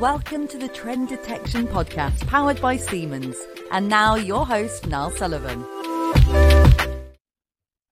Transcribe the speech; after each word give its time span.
Welcome 0.00 0.48
to 0.48 0.58
the 0.58 0.66
Trend 0.66 1.08
Detection 1.08 1.68
Podcast, 1.68 2.26
powered 2.26 2.60
by 2.60 2.76
Siemens. 2.76 3.36
And 3.70 3.88
now, 3.88 4.16
your 4.16 4.44
host, 4.44 4.88
Niall 4.88 5.12
Sullivan. 5.12 5.64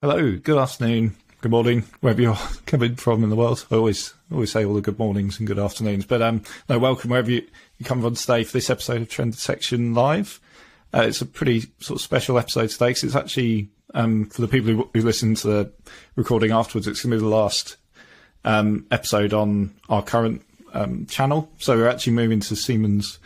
Hello, 0.01 0.37
good 0.37 0.59
afternoon, 0.59 1.15
good 1.43 1.53
morning, 1.53 1.85
wherever 2.01 2.21
you're 2.21 2.35
coming 2.67 2.97
from 2.97 3.23
in 3.23 3.31
the 3.31 3.37
world. 3.37 3.65
I 3.71 3.77
always 3.77 4.15
always 4.33 4.51
say 4.51 4.65
all 4.65 4.75
the 4.75 4.81
good 4.81 4.99
mornings 4.99 5.39
and 5.39 5.47
good 5.47 5.61
afternoons, 5.61 6.05
but 6.05 6.21
um, 6.21 6.43
no, 6.69 6.81
welcome 6.81 7.11
wherever 7.11 7.31
you, 7.31 7.47
you 7.79 7.87
come 7.87 8.03
from 8.03 8.17
today 8.17 8.43
for 8.43 8.53
this 8.53 8.69
episode 8.69 9.03
of 9.03 9.09
Trend 9.09 9.37
Detection 9.37 9.95
Live. 9.95 10.41
Uh, 10.93 11.03
it's 11.03 11.21
a 11.21 11.27
pretty 11.27 11.61
sort 11.79 11.99
of 11.99 12.03
special 12.03 12.37
episode 12.37 12.71
today 12.71 12.89
because 12.89 13.05
it's 13.05 13.17
actually 13.17 13.71
um, 13.95 14.27
for 14.27 14.41
the 14.41 14.49
people 14.49 14.71
who, 14.73 14.91
who 14.93 15.03
listen 15.03 15.37
to 15.37 15.47
the 15.47 15.73
recording 16.17 16.51
afterwards. 16.51 16.89
It's 16.89 17.05
going 17.05 17.13
to 17.13 17.19
be 17.19 17.23
the 17.23 17.35
last 17.35 17.77
um, 18.45 18.87
episode 18.91 19.33
on 19.33 19.73
our 19.89 20.03
current 20.03 20.43
um, 20.73 21.07
channel. 21.07 21.51
So 21.59 21.77
we're 21.77 21.89
actually 21.89 22.15
moving 22.15 22.41
to 22.41 22.57
Siemens 22.57 23.19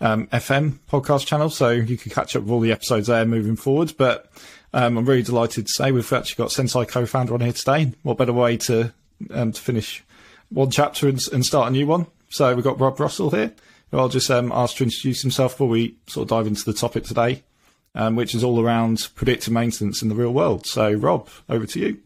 um, 0.00 0.26
FM 0.28 0.78
podcast 0.90 1.26
channel, 1.26 1.50
so 1.50 1.70
you 1.70 1.96
can 1.96 2.12
catch 2.12 2.36
up 2.36 2.42
with 2.42 2.52
all 2.52 2.60
the 2.60 2.72
episodes 2.72 3.06
there 3.06 3.24
moving 3.24 3.56
forward. 3.56 3.94
But 3.96 4.30
um, 4.72 4.98
I'm 4.98 5.06
really 5.06 5.22
delighted 5.22 5.66
to 5.66 5.72
say 5.72 5.92
we've 5.92 6.12
actually 6.12 6.42
got 6.42 6.50
Senseye 6.50 6.88
co-founder 6.88 7.34
on 7.34 7.40
here 7.40 7.52
today. 7.52 7.92
What 8.02 8.18
better 8.18 8.32
way 8.32 8.56
to 8.58 8.92
um, 9.30 9.52
to 9.52 9.60
finish 9.60 10.04
one 10.50 10.70
chapter 10.70 11.08
and, 11.08 11.20
and, 11.32 11.44
start 11.44 11.68
a 11.68 11.70
new 11.70 11.86
one? 11.86 12.06
So 12.28 12.54
we've 12.54 12.64
got 12.64 12.78
Rob 12.78 13.00
Russell 13.00 13.30
here, 13.30 13.52
who 13.90 13.98
I'll 13.98 14.08
just 14.08 14.30
um, 14.30 14.52
ask 14.52 14.76
to 14.76 14.84
introduce 14.84 15.22
himself 15.22 15.52
before 15.52 15.68
we 15.68 15.96
sort 16.06 16.24
of 16.24 16.28
dive 16.28 16.46
into 16.46 16.64
the 16.64 16.74
topic 16.74 17.04
today, 17.04 17.42
um, 17.94 18.16
which 18.16 18.34
is 18.34 18.44
all 18.44 18.60
around 18.60 19.08
predictive 19.14 19.52
maintenance 19.52 20.02
in 20.02 20.08
the 20.08 20.14
real 20.14 20.32
world. 20.32 20.66
So 20.66 20.92
Rob, 20.92 21.28
over 21.48 21.66
to 21.66 21.80
you. 21.80 21.98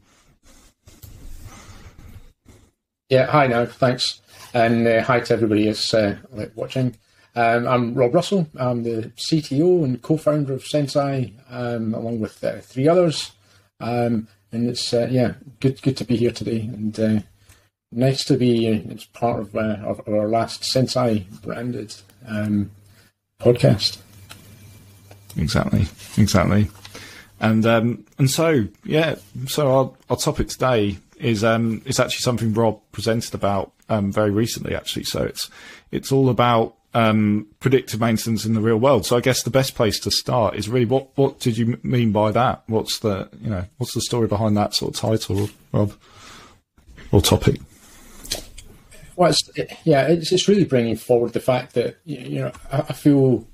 Yeah, 3.09 3.27
hi 3.27 3.49
now, 3.49 3.67
thanks. 3.67 4.21
And 4.53 4.87
uh, 4.87 5.03
hi 5.03 5.21
to 5.21 5.33
everybody 5.33 5.67
who's 5.67 5.95
uh, 5.95 6.17
watching. 6.57 6.97
Um, 7.37 7.69
I'm 7.69 7.95
Rob 7.95 8.13
Russell. 8.13 8.49
I'm 8.57 8.83
the 8.83 9.13
CTO 9.17 9.85
and 9.85 10.03
co-founder 10.03 10.55
of 10.55 10.65
Senseye, 10.65 11.33
um, 11.49 11.95
along 11.95 12.19
with 12.19 12.43
uh, 12.43 12.59
three 12.59 12.89
others. 12.89 13.31
Um, 13.79 14.27
and 14.51 14.69
it's 14.69 14.93
uh, 14.93 15.07
yeah, 15.09 15.35
good 15.61 15.81
good 15.83 15.97
to 15.99 16.05
be 16.05 16.17
here 16.17 16.33
today, 16.33 16.63
and 16.63 16.99
uh, 16.99 17.21
nice 17.93 18.25
to 18.25 18.37
be. 18.37 18.69
Uh, 18.69 18.91
it's 18.91 19.05
part 19.05 19.39
of, 19.39 19.55
of, 19.55 20.09
our 20.09 20.27
last 20.27 20.63
Senseye 20.63 21.25
branded 21.43 21.95
um, 22.27 22.73
podcast. 23.41 23.99
Exactly, 25.37 25.87
exactly. 26.17 26.69
And 27.39 27.65
um, 27.67 28.05
and 28.19 28.29
so 28.29 28.67
yeah, 28.85 29.15
so 29.47 29.71
our, 29.71 29.93
our 30.11 30.17
topic 30.17 30.49
today 30.49 30.99
is 31.21 31.45
um, 31.45 31.83
it's 31.85 32.01
actually 32.01 32.23
something 32.23 32.53
Rob 32.55 32.81
presented 32.93 33.35
about 33.35 33.73
um, 33.89 34.13
very 34.13 34.31
recently, 34.31 34.75
actually. 34.75 35.05
So 35.05 35.23
it's 35.23 35.51
it's 35.91 36.13
all 36.13 36.29
about 36.29 36.77
um, 36.95 37.47
predictive 37.61 38.01
maintenance 38.01 38.45
in 38.45 38.55
the 38.55 38.61
real 38.61 38.77
world. 38.77 39.07
So 39.07 39.17
I 39.17 39.21
guess 39.21 39.43
the 39.43 39.51
best 39.51 39.75
place 39.75 40.01
to 40.01 40.11
start 40.11 40.57
is 40.57 40.69
really 40.69 40.87
what 40.87 41.17
what 41.17 41.39
did 41.41 41.57
you 41.59 41.79
mean 41.83 42.13
by 42.13 42.33
that? 42.33 42.63
What's 42.67 42.99
the 43.01 43.29
you 43.41 43.51
know 43.51 43.65
what's 43.79 43.95
the 43.95 44.01
story 44.01 44.27
behind 44.27 44.57
that 44.57 44.75
sort 44.75 44.95
of 44.95 45.01
title, 45.01 45.51
Rob, 45.73 45.93
or 47.13 47.21
topic? 47.21 47.61
Well, 49.17 49.31
it's, 49.31 49.51
yeah, 49.85 50.07
it's, 50.07 50.33
it's 50.33 50.49
really 50.49 50.65
bringing 50.65 50.97
forward 50.97 51.35
the 51.35 51.41
fact 51.41 51.75
that 51.75 51.99
you 52.05 52.41
know 52.41 52.53
I, 52.73 52.79
I 52.79 52.93
feel 52.93 53.47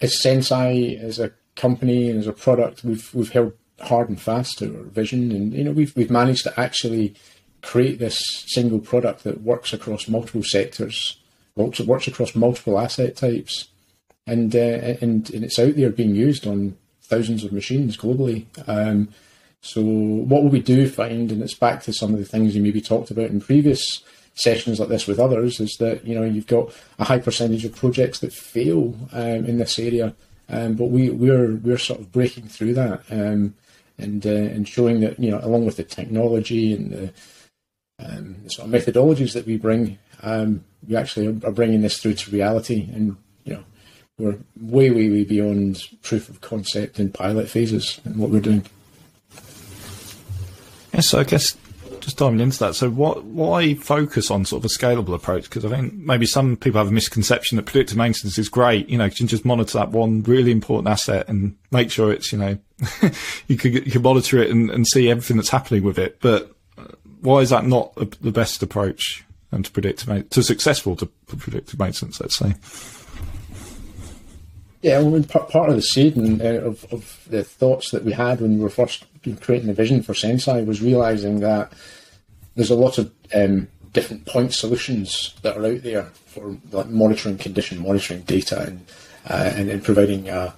as 0.00 0.16
Senseye 0.20 1.00
as 1.00 1.18
a 1.18 1.32
company 1.54 2.10
and 2.10 2.18
as 2.18 2.26
a 2.26 2.32
product, 2.32 2.84
we've 2.84 3.14
we've 3.14 3.30
held 3.30 3.52
hard 3.82 4.08
and 4.08 4.20
fast 4.20 4.58
to 4.58 4.76
our 4.76 4.84
vision, 4.84 5.32
and 5.32 5.52
you 5.52 5.64
know 5.64 5.72
we've 5.72 5.94
we've 5.96 6.10
managed 6.10 6.44
to 6.44 6.60
actually 6.60 7.14
create 7.62 7.98
this 7.98 8.44
single 8.48 8.80
product 8.80 9.24
that 9.24 9.42
works 9.42 9.72
across 9.72 10.08
multiple 10.08 10.42
sectors, 10.42 11.18
works 11.56 11.80
works 11.80 12.08
across 12.08 12.34
multiple 12.34 12.78
asset 12.78 13.16
types, 13.16 13.68
and 14.26 14.54
uh, 14.54 14.58
and 15.00 15.30
and 15.30 15.44
it's 15.44 15.58
out 15.58 15.76
there 15.76 15.90
being 15.90 16.14
used 16.14 16.46
on 16.46 16.76
thousands 17.02 17.44
of 17.44 17.52
machines 17.52 17.96
globally. 17.96 18.46
Um, 18.66 19.08
so 19.60 19.80
what 19.80 20.42
will 20.42 20.50
we 20.50 20.60
do 20.60 20.88
find, 20.88 21.30
and 21.30 21.42
it's 21.42 21.54
back 21.54 21.82
to 21.84 21.92
some 21.92 22.12
of 22.12 22.18
the 22.18 22.24
things 22.24 22.54
you 22.54 22.62
maybe 22.62 22.80
talked 22.80 23.10
about 23.10 23.30
in 23.30 23.40
previous 23.40 24.02
sessions 24.34 24.80
like 24.80 24.88
this 24.88 25.06
with 25.06 25.20
others, 25.20 25.60
is 25.60 25.76
that 25.78 26.04
you 26.04 26.14
know 26.14 26.24
you've 26.24 26.46
got 26.46 26.72
a 26.98 27.04
high 27.04 27.18
percentage 27.18 27.64
of 27.64 27.74
projects 27.74 28.18
that 28.20 28.32
fail 28.32 28.94
um, 29.12 29.46
in 29.46 29.58
this 29.58 29.78
area, 29.78 30.14
um, 30.48 30.74
but 30.74 30.86
we 30.86 31.10
we're 31.10 31.54
we're 31.56 31.78
sort 31.78 32.00
of 32.00 32.12
breaking 32.12 32.48
through 32.48 32.74
that. 32.74 33.02
Um, 33.10 33.54
and 33.98 34.26
uh, 34.26 34.30
and 34.30 34.68
showing 34.68 35.00
that 35.00 35.18
you 35.18 35.30
know 35.30 35.40
along 35.42 35.66
with 35.66 35.76
the 35.76 35.84
technology 35.84 36.72
and 36.72 36.90
the, 36.90 37.12
um, 37.98 38.48
sort 38.48 38.68
of 38.68 38.74
methodologies 38.74 39.32
that 39.34 39.46
we 39.46 39.56
bring, 39.56 39.98
um, 40.22 40.64
we 40.86 40.96
actually 40.96 41.28
are 41.44 41.52
bringing 41.52 41.82
this 41.82 41.98
through 41.98 42.14
to 42.14 42.30
reality, 42.30 42.88
and 42.92 43.16
you 43.44 43.54
know 43.54 43.64
we're 44.18 44.38
way 44.60 44.90
way 44.90 45.08
way 45.10 45.24
beyond 45.24 45.82
proof 46.02 46.28
of 46.28 46.40
concept 46.40 46.98
and 46.98 47.14
pilot 47.14 47.48
phases 47.48 48.00
and 48.04 48.16
what 48.16 48.30
we're 48.30 48.40
doing. 48.40 48.64
Yeah, 50.92 51.00
so 51.00 51.20
I 51.20 51.24
guess 51.24 51.56
just 52.02 52.18
diving 52.18 52.40
into 52.40 52.58
that. 52.58 52.74
So, 52.74 52.90
what 52.90 53.24
why 53.24 53.74
focus 53.74 54.30
on 54.30 54.44
sort 54.44 54.64
of 54.64 54.70
a 54.70 54.74
scalable 54.74 55.14
approach? 55.14 55.44
Because 55.44 55.64
I 55.64 55.68
think 55.70 55.94
maybe 55.94 56.26
some 56.26 56.56
people 56.56 56.78
have 56.78 56.88
a 56.88 56.92
misconception 56.92 57.56
that 57.56 57.66
predictive 57.66 57.96
maintenance 57.96 58.36
is 58.38 58.48
great. 58.48 58.88
You 58.88 58.98
know, 58.98 59.06
you 59.06 59.10
can 59.10 59.28
just 59.28 59.44
monitor 59.44 59.78
that 59.78 59.90
one 59.90 60.22
really 60.24 60.50
important 60.50 60.88
asset 60.88 61.28
and 61.28 61.56
make 61.70 61.90
sure 61.90 62.12
it's 62.12 62.32
you 62.32 62.38
know 62.38 62.58
you 63.48 63.56
can 63.56 63.72
you 63.72 63.90
can 63.90 64.02
monitor 64.02 64.42
it 64.42 64.50
and, 64.50 64.70
and 64.70 64.86
see 64.86 65.10
everything 65.10 65.36
that's 65.36 65.48
happening 65.48 65.84
with 65.84 65.98
it. 65.98 66.20
But 66.20 66.54
uh, 66.76 66.88
why 67.20 67.38
is 67.38 67.50
that 67.50 67.64
not 67.64 67.94
the 67.94 68.32
best 68.32 68.62
approach 68.62 69.24
and 69.50 69.64
to 69.64 69.70
predict 69.70 70.06
to 70.30 70.42
successful 70.42 70.96
to 70.96 71.06
predictive 71.06 71.78
maintenance? 71.78 72.20
Let's 72.20 72.36
say. 72.36 72.54
Yeah, 74.82 74.98
well, 74.98 75.22
part 75.22 75.70
of 75.70 75.76
the 75.76 75.82
seed 75.82 76.16
and, 76.16 76.42
uh, 76.42 76.62
of, 76.62 76.84
of 76.90 77.24
the 77.28 77.44
thoughts 77.44 77.92
that 77.92 78.04
we 78.04 78.12
had 78.12 78.40
when 78.40 78.58
we 78.58 78.64
were 78.64 78.68
first 78.68 79.04
creating 79.40 79.68
the 79.68 79.74
vision 79.74 80.02
for 80.02 80.12
Senseye 80.12 80.66
was 80.66 80.82
realizing 80.82 81.40
that 81.40 81.72
there's 82.54 82.70
a 82.70 82.76
lot 82.76 82.98
of 82.98 83.12
um, 83.34 83.68
different 83.92 84.26
point 84.26 84.52
solutions 84.52 85.34
that 85.42 85.56
are 85.56 85.66
out 85.66 85.82
there 85.82 86.04
for 86.26 86.56
like 86.70 86.88
monitoring 86.88 87.38
condition 87.38 87.82
monitoring 87.82 88.22
data 88.22 88.62
and 88.62 88.86
uh, 89.28 89.52
and, 89.54 89.70
and, 89.70 89.84
providing 89.84 90.28
a 90.28 90.52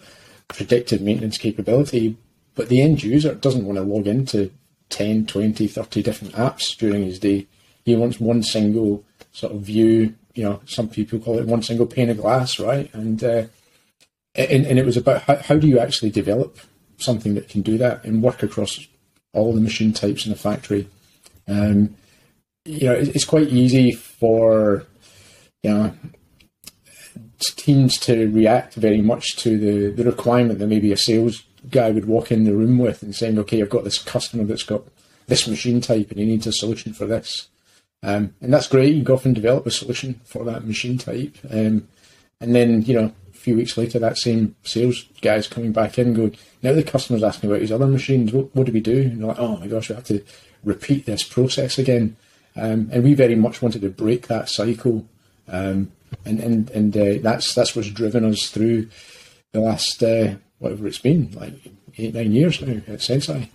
predictive 0.49 1.03
maintenance 1.03 1.37
capability. 1.37 2.17
But 2.55 2.71
the 2.71 2.81
end 2.81 3.03
user 3.03 3.35
doesn't 3.35 3.67
want 3.67 3.77
to 3.77 3.85
log 3.85 4.07
into 4.07 4.51
10, 4.89 5.27
20, 5.27 5.67
30 5.67 6.03
different 6.03 6.35
apps 6.35 6.75
during 6.77 7.05
his 7.05 7.19
day. 7.19 7.47
He 7.85 7.95
wants 7.95 8.19
one 8.19 8.43
single 8.43 9.05
sort 9.33 9.53
of 9.53 9.61
view. 9.61 10.15
You 10.35 10.45
know, 10.45 10.61
some 10.65 10.89
people 10.89 11.19
call 11.19 11.39
it 11.39 11.47
one 11.47 11.63
single 11.63 11.87
pane 11.87 12.09
of 12.09 12.17
glass, 12.17 12.59
right? 12.59 12.89
And 12.95 13.23
uh, 13.23 13.45
and, 14.35 14.67
and 14.67 14.79
it 14.79 14.87
was 14.87 14.97
about 14.97 15.23
how, 15.23 15.37
how 15.37 15.57
do 15.57 15.69
you 15.69 15.79
actually 15.79 16.11
develop 16.11 16.59
something 16.99 17.35
that 17.35 17.49
can 17.49 17.63
do 17.63 17.79
that 17.79 18.05
and 18.05 18.23
work 18.23 18.43
across 18.43 18.87
all 19.33 19.53
the 19.53 19.61
machine 19.61 19.93
types 19.93 20.27
in 20.27 20.33
a 20.33 20.37
factory. 20.37 20.89
Um, 21.47 21.97
you 22.65 22.87
know, 22.87 22.95
it's 22.95 23.25
quite 23.25 23.49
easy 23.49 23.93
for 23.93 24.87
you 25.63 25.71
know 25.71 25.95
teams 27.57 27.99
to 27.99 28.31
react 28.31 28.75
very 28.75 29.03
much 29.03 29.37
to 29.37 29.59
the, 29.59 29.91
the 29.91 30.09
requirement 30.09 30.59
that 30.59 30.67
maybe 30.67 30.93
a 30.93 30.97
sales 30.97 31.43
guy 31.71 31.91
would 31.91 32.07
walk 32.07 32.31
in 32.31 32.45
the 32.45 32.55
room 32.55 32.79
with 32.79 33.03
and 33.03 33.15
saying, 33.15 33.39
"Okay, 33.39 33.61
I've 33.61 33.71
got 33.71 33.85
this 33.85 33.99
customer 33.99 34.45
that's 34.45 34.63
got 34.63 34.85
this 35.27 35.47
machine 35.47 35.81
type 35.81 36.11
and 36.11 36.21
he 36.21 36.27
needs 36.27 36.47
a 36.47 36.53
solution 36.53 36.93
for 36.93 37.07
this." 37.07 37.49
Um, 38.03 38.35
and 38.41 38.53
that's 38.53 38.69
great. 38.69 38.95
You 38.95 39.03
go 39.03 39.15
off 39.15 39.25
and 39.25 39.35
develop 39.35 39.67
a 39.67 39.71
solution 39.71 40.21
for 40.25 40.45
that 40.45 40.67
machine 40.67 40.99
type, 40.99 41.37
um, 41.51 41.89
and 42.41 42.55
then 42.55 42.83
you 42.83 42.95
know 42.95 43.13
few 43.45 43.57
weeks 43.57 43.77
later, 43.77 43.99
that 43.99 44.17
same 44.17 44.57
sales 44.63 45.05
guy's 45.21 45.47
coming 45.47 45.71
back 45.71 45.99
in 45.99 46.15
going, 46.15 46.35
now 46.63 46.73
the 46.73 46.83
customer's 46.83 47.23
asking 47.23 47.51
about 47.51 47.61
his 47.61 47.71
other 47.71 47.87
machines. 47.87 48.33
What, 48.33 48.55
what 48.57 48.67
do 48.67 48.73
we 48.73 48.81
do? 48.81 49.03
And 49.03 49.21
they're 49.21 49.29
like, 49.29 49.39
oh 49.39 49.59
my 49.59 49.67
gosh, 49.67 49.91
we 49.91 49.95
have 49.95 50.05
to 50.05 50.25
repeat 50.65 51.05
this 51.05 51.23
process 51.23 51.79
again. 51.79 52.17
Um, 52.57 52.89
and 52.91 53.05
we 53.05 53.13
very 53.13 53.35
much 53.35 53.61
wanted 53.61 53.83
to 53.83 53.91
break 53.91 54.29
that 54.29 54.49
cycle. 54.49 55.07
Um, 55.47 55.93
and 56.25 56.41
and, 56.41 56.71
and 56.71 56.97
uh, 56.97 57.19
that's 57.21 57.55
that's 57.55 57.77
what's 57.77 57.91
driven 57.91 58.25
us 58.25 58.49
through 58.49 58.89
the 59.53 59.61
last, 59.61 60.03
uh, 60.03 60.37
whatever 60.59 60.87
it's 60.87 60.99
been, 60.99 61.31
like 61.33 61.53
eight, 61.99 62.15
nine 62.15 62.33
years 62.33 62.63
now 62.63 62.81
at 62.87 63.01
Senseye. 63.01 63.49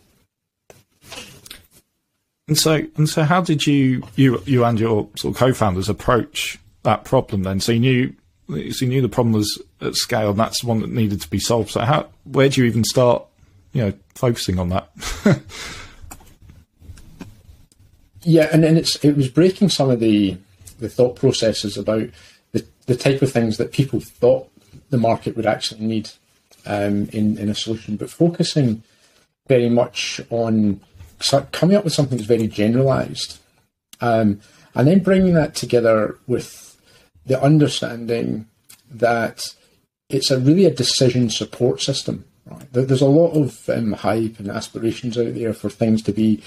And 2.47 2.57
so, 2.57 2.83
and 2.95 3.09
so, 3.09 3.24
how 3.24 3.42
did 3.42 3.65
you, 3.65 4.03
you, 4.15 4.42
you 4.45 4.65
and 4.65 4.80
your 4.80 5.07
sort 5.15 5.35
of 5.35 5.39
co-founders 5.39 5.89
approach 5.89 6.59
that 6.83 7.06
problem 7.06 7.44
then? 7.44 7.59
So 7.59 7.71
you 7.71 7.80
knew 7.80 8.13
so 8.71 8.85
you 8.85 8.88
knew 8.88 9.01
the 9.01 9.09
problem 9.09 9.33
was 9.33 9.62
at 9.81 9.96
scale, 9.96 10.31
and 10.31 10.40
that's 10.40 10.64
one 10.64 10.81
that 10.81 10.90
needed 10.90 11.22
to 11.22 11.30
be 11.30 11.40
solved. 11.40 11.72
So 11.72 11.81
how, 11.81 12.08
where 12.24 12.50
do 12.50 12.62
you 12.62 12.68
even 12.68 12.84
start, 12.84 13.26
you 13.74 13.81
know, 13.81 13.94
focusing 14.16 14.60
on 14.60 14.70
that? 14.70 14.90
yeah, 18.24 18.50
and 18.52 18.64
then 18.64 18.78
it's 18.78 19.04
it 19.04 19.16
was 19.16 19.30
breaking 19.30 19.70
some 19.70 19.90
of 19.90 20.00
the 20.00 20.38
the 20.80 20.90
thought 20.90 21.16
processes 21.16 21.78
about 21.78 22.10
the 22.52 22.66
the 22.86 22.96
type 22.96 23.22
of 23.22 23.31
things 23.31 23.58
that 23.58 23.72
people 23.72 24.00
thought 24.00 24.50
the 24.90 24.98
market 24.98 25.36
would 25.36 25.46
actually 25.46 25.86
need 25.86 26.10
um, 26.66 27.10
in 27.12 27.38
in 27.38 27.50
a 27.50 27.56
solution, 27.56 27.96
but 27.96 28.10
focusing 28.10 28.84
very 29.48 29.70
much 29.70 30.22
on 30.30 30.80
coming 31.52 31.76
up 31.76 31.84
with 31.84 31.94
something 31.94 32.18
that's 32.18 32.28
very 32.28 32.48
generalized, 32.48 33.40
um, 34.02 34.40
and 34.76 34.88
then 34.88 35.00
bringing 35.00 35.34
that 35.34 35.56
together 35.56 36.18
with 36.28 36.78
the 37.26 37.42
understanding 37.42 38.48
that 38.92 39.54
it's 40.09 40.31
a 40.31 40.39
really 40.39 40.65
a 40.65 40.73
decision 40.73 41.29
support 41.29 41.81
system. 41.81 42.25
Right? 42.45 42.65
There's 42.71 43.01
a 43.01 43.07
lot 43.07 43.31
of 43.31 43.69
um, 43.69 43.94
hype 43.94 44.39
and 44.39 44.50
aspirations 44.50 45.17
out 45.17 45.35
there 45.35 45.53
for 45.53 45.69
things 45.69 46.01
to 46.03 46.11
be 46.11 46.41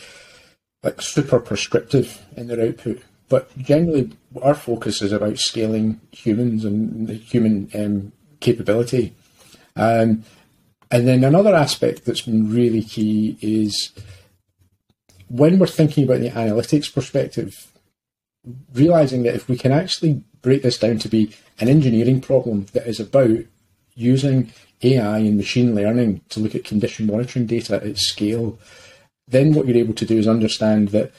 like 0.82 1.00
super 1.00 1.38
prescriptive 1.38 2.24
in 2.36 2.48
their 2.48 2.60
output, 2.60 3.02
but 3.28 3.56
generally 3.56 4.10
our 4.42 4.54
focus 4.54 5.00
is 5.00 5.12
about 5.12 5.38
scaling 5.38 6.00
humans 6.10 6.64
and 6.64 7.06
the 7.06 7.14
human 7.14 7.70
um, 7.74 8.12
capability. 8.40 9.14
Um, 9.76 10.24
and 10.90 11.08
then 11.08 11.24
another 11.24 11.54
aspect 11.54 12.04
that's 12.04 12.22
been 12.22 12.52
really 12.52 12.82
key 12.82 13.38
is 13.40 13.92
when 15.28 15.58
we're 15.58 15.66
thinking 15.66 16.04
about 16.04 16.20
the 16.20 16.30
analytics 16.30 16.92
perspective, 16.92 17.72
realizing 18.74 19.22
that 19.22 19.34
if 19.34 19.48
we 19.48 19.56
can 19.56 19.72
actually 19.72 20.22
break 20.42 20.62
this 20.62 20.76
down 20.76 20.98
to 20.98 21.08
be 21.08 21.34
an 21.58 21.68
engineering 21.68 22.20
problem 22.20 22.66
that 22.72 22.86
is 22.86 23.00
about 23.00 23.38
using 23.94 24.52
AI 24.82 25.18
and 25.18 25.36
machine 25.36 25.74
learning 25.74 26.20
to 26.30 26.40
look 26.40 26.54
at 26.54 26.64
condition 26.64 27.06
monitoring 27.06 27.46
data 27.46 27.76
at 27.84 27.98
scale, 27.98 28.58
then 29.28 29.54
what 29.54 29.66
you're 29.66 29.76
able 29.76 29.94
to 29.94 30.06
do 30.06 30.18
is 30.18 30.28
understand 30.28 30.88
that 30.88 31.12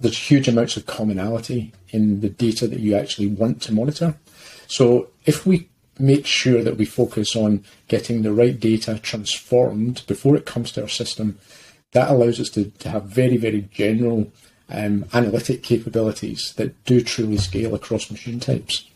there's 0.00 0.18
huge 0.18 0.48
amounts 0.48 0.76
of 0.76 0.86
commonality 0.86 1.72
in 1.90 2.20
the 2.20 2.28
data 2.28 2.66
that 2.66 2.80
you 2.80 2.94
actually 2.94 3.28
want 3.28 3.62
to 3.62 3.72
monitor. 3.72 4.14
So 4.66 5.10
if 5.24 5.46
we 5.46 5.68
make 5.98 6.26
sure 6.26 6.62
that 6.62 6.76
we 6.76 6.84
focus 6.84 7.36
on 7.36 7.64
getting 7.88 8.22
the 8.22 8.32
right 8.32 8.58
data 8.58 8.98
transformed 8.98 10.02
before 10.06 10.36
it 10.36 10.46
comes 10.46 10.72
to 10.72 10.82
our 10.82 10.88
system, 10.88 11.38
that 11.92 12.10
allows 12.10 12.40
us 12.40 12.48
to, 12.50 12.70
to 12.70 12.88
have 12.88 13.04
very, 13.04 13.36
very 13.36 13.68
general 13.72 14.32
um, 14.70 15.04
analytic 15.12 15.62
capabilities 15.62 16.54
that 16.56 16.84
do 16.84 17.02
truly 17.02 17.36
scale 17.36 17.74
across 17.74 18.10
machine 18.10 18.40
types. 18.40 18.88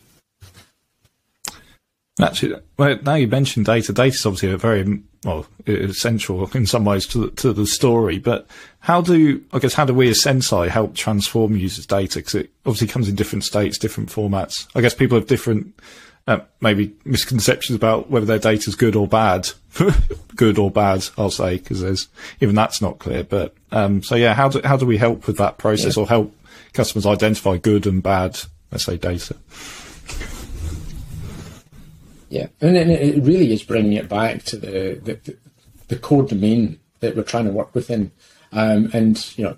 Actually, 2.20 2.60
well, 2.78 2.98
now 3.02 3.14
you 3.14 3.28
mentioned 3.28 3.66
data. 3.66 3.92
Data 3.92 4.14
is 4.14 4.24
obviously 4.24 4.50
a 4.50 4.56
very 4.56 5.02
well 5.24 5.46
essential 5.66 6.48
in 6.54 6.64
some 6.64 6.84
ways 6.84 7.06
to 7.08 7.18
the, 7.18 7.30
to 7.32 7.52
the 7.52 7.66
story. 7.66 8.18
But 8.18 8.46
how 8.80 9.02
do 9.02 9.42
I 9.52 9.58
guess 9.58 9.74
how 9.74 9.84
do 9.84 9.92
we 9.92 10.08
as 10.08 10.22
Senseye 10.24 10.68
help 10.68 10.94
transform 10.94 11.56
users' 11.56 11.84
data? 11.84 12.20
Because 12.20 12.34
it 12.34 12.50
obviously 12.64 12.88
comes 12.88 13.10
in 13.10 13.16
different 13.16 13.44
states, 13.44 13.76
different 13.76 14.08
formats. 14.08 14.66
I 14.74 14.80
guess 14.80 14.94
people 14.94 15.18
have 15.18 15.26
different 15.26 15.78
uh, 16.26 16.40
maybe 16.62 16.94
misconceptions 17.04 17.76
about 17.76 18.10
whether 18.10 18.26
their 18.26 18.38
data 18.38 18.68
is 18.68 18.74
good 18.74 18.96
or 18.96 19.06
bad. 19.06 19.50
good 20.36 20.58
or 20.58 20.70
bad, 20.70 21.06
I'll 21.18 21.30
say, 21.30 21.58
because 21.58 21.82
there's 21.82 22.08
even 22.40 22.54
that's 22.54 22.80
not 22.80 22.98
clear. 22.98 23.24
But 23.24 23.54
um, 23.72 24.02
so 24.02 24.14
yeah, 24.14 24.32
how 24.32 24.48
do 24.48 24.62
how 24.64 24.78
do 24.78 24.86
we 24.86 24.96
help 24.96 25.26
with 25.26 25.36
that 25.36 25.58
process, 25.58 25.98
yeah. 25.98 26.02
or 26.02 26.08
help 26.08 26.34
customers 26.72 27.04
identify 27.04 27.58
good 27.58 27.86
and 27.86 28.02
bad, 28.02 28.40
let's 28.72 28.84
say, 28.84 28.96
data? 28.96 29.36
Yeah, 32.36 32.48
and 32.60 32.76
it 32.76 33.22
really 33.22 33.50
is 33.52 33.62
bringing 33.62 33.94
it 33.94 34.08
back 34.08 34.42
to 34.44 34.56
the, 34.56 35.00
the, 35.02 35.36
the 35.88 35.98
core 35.98 36.24
domain 36.24 36.78
that 37.00 37.16
we're 37.16 37.22
trying 37.22 37.46
to 37.46 37.50
work 37.50 37.74
within. 37.74 38.10
Um, 38.52 38.90
and, 38.92 39.14
you 39.38 39.44
know, 39.44 39.56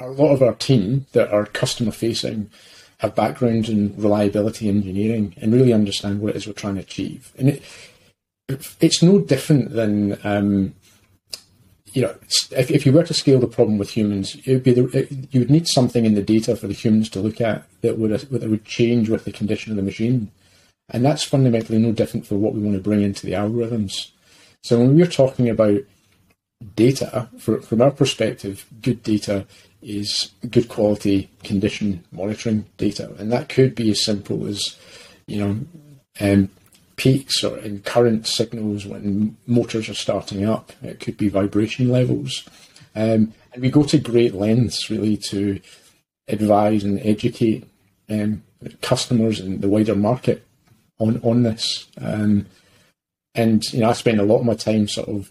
a 0.00 0.08
lot 0.08 0.32
of 0.32 0.42
our 0.42 0.54
team 0.54 1.06
that 1.12 1.30
are 1.30 1.46
customer 1.46 1.92
facing 1.92 2.50
have 2.98 3.14
backgrounds 3.14 3.68
in 3.68 3.94
reliability 3.96 4.68
engineering 4.68 5.34
and 5.40 5.52
really 5.52 5.72
understand 5.72 6.20
what 6.20 6.30
it 6.30 6.36
is 6.36 6.46
we're 6.46 6.52
trying 6.52 6.74
to 6.74 6.80
achieve. 6.80 7.32
And 7.38 7.48
it, 7.50 7.62
it's 8.80 9.02
no 9.02 9.20
different 9.20 9.70
than, 9.70 10.18
um, 10.24 10.74
you 11.92 12.02
know, 12.02 12.14
if, 12.50 12.72
if 12.72 12.84
you 12.84 12.92
were 12.92 13.04
to 13.04 13.14
scale 13.14 13.38
the 13.38 13.46
problem 13.46 13.78
with 13.78 13.90
humans, 13.90 14.36
it 14.44 14.52
would 14.52 14.64
be 14.64 14.74
the, 14.74 14.84
it, 14.98 15.32
you 15.32 15.40
would 15.40 15.50
need 15.50 15.68
something 15.68 16.04
in 16.04 16.14
the 16.14 16.22
data 16.22 16.56
for 16.56 16.66
the 16.66 16.74
humans 16.74 17.08
to 17.10 17.20
look 17.20 17.40
at 17.40 17.64
that 17.82 17.98
would 17.98 18.10
that 18.10 18.50
would 18.50 18.64
change 18.64 19.08
with 19.08 19.24
the 19.24 19.32
condition 19.32 19.70
of 19.70 19.76
the 19.76 19.82
machine. 19.82 20.32
And 20.90 21.04
that's 21.04 21.24
fundamentally 21.24 21.78
no 21.78 21.92
different 21.92 22.26
for 22.26 22.36
what 22.36 22.54
we 22.54 22.60
want 22.60 22.76
to 22.76 22.82
bring 22.82 23.02
into 23.02 23.26
the 23.26 23.32
algorithms. 23.32 24.10
So 24.62 24.78
when 24.78 24.96
we're 24.96 25.06
talking 25.06 25.48
about 25.48 25.80
data, 26.76 27.28
for, 27.38 27.60
from 27.62 27.82
our 27.82 27.90
perspective, 27.90 28.66
good 28.82 29.02
data 29.02 29.46
is 29.82 30.30
good 30.50 30.68
quality 30.68 31.30
condition 31.42 32.04
monitoring 32.12 32.66
data. 32.76 33.14
And 33.18 33.30
that 33.32 33.48
could 33.48 33.74
be 33.74 33.90
as 33.90 34.04
simple 34.04 34.46
as, 34.46 34.76
you 35.26 35.38
know, 35.38 35.58
um, 36.20 36.50
peaks 36.96 37.42
or 37.42 37.58
in 37.58 37.80
current 37.80 38.26
signals 38.26 38.86
when 38.86 39.36
motors 39.46 39.88
are 39.88 39.94
starting 39.94 40.44
up. 40.44 40.72
It 40.82 41.00
could 41.00 41.16
be 41.16 41.28
vibration 41.28 41.88
levels. 41.88 42.48
Um, 42.94 43.34
and 43.52 43.62
we 43.62 43.70
go 43.70 43.82
to 43.84 43.98
great 43.98 44.34
lengths 44.34 44.90
really 44.90 45.16
to 45.28 45.60
advise 46.28 46.84
and 46.84 47.00
educate 47.00 47.68
um, 48.08 48.42
customers 48.80 49.40
and 49.40 49.60
the 49.60 49.68
wider 49.68 49.94
market 49.94 50.46
on 50.98 51.20
on 51.22 51.42
this. 51.42 51.86
Um, 52.00 52.46
and 53.34 53.64
you 53.72 53.80
know, 53.80 53.90
I 53.90 53.92
spend 53.92 54.20
a 54.20 54.24
lot 54.24 54.40
of 54.40 54.46
my 54.46 54.54
time 54.54 54.88
sort 54.88 55.08
of 55.08 55.30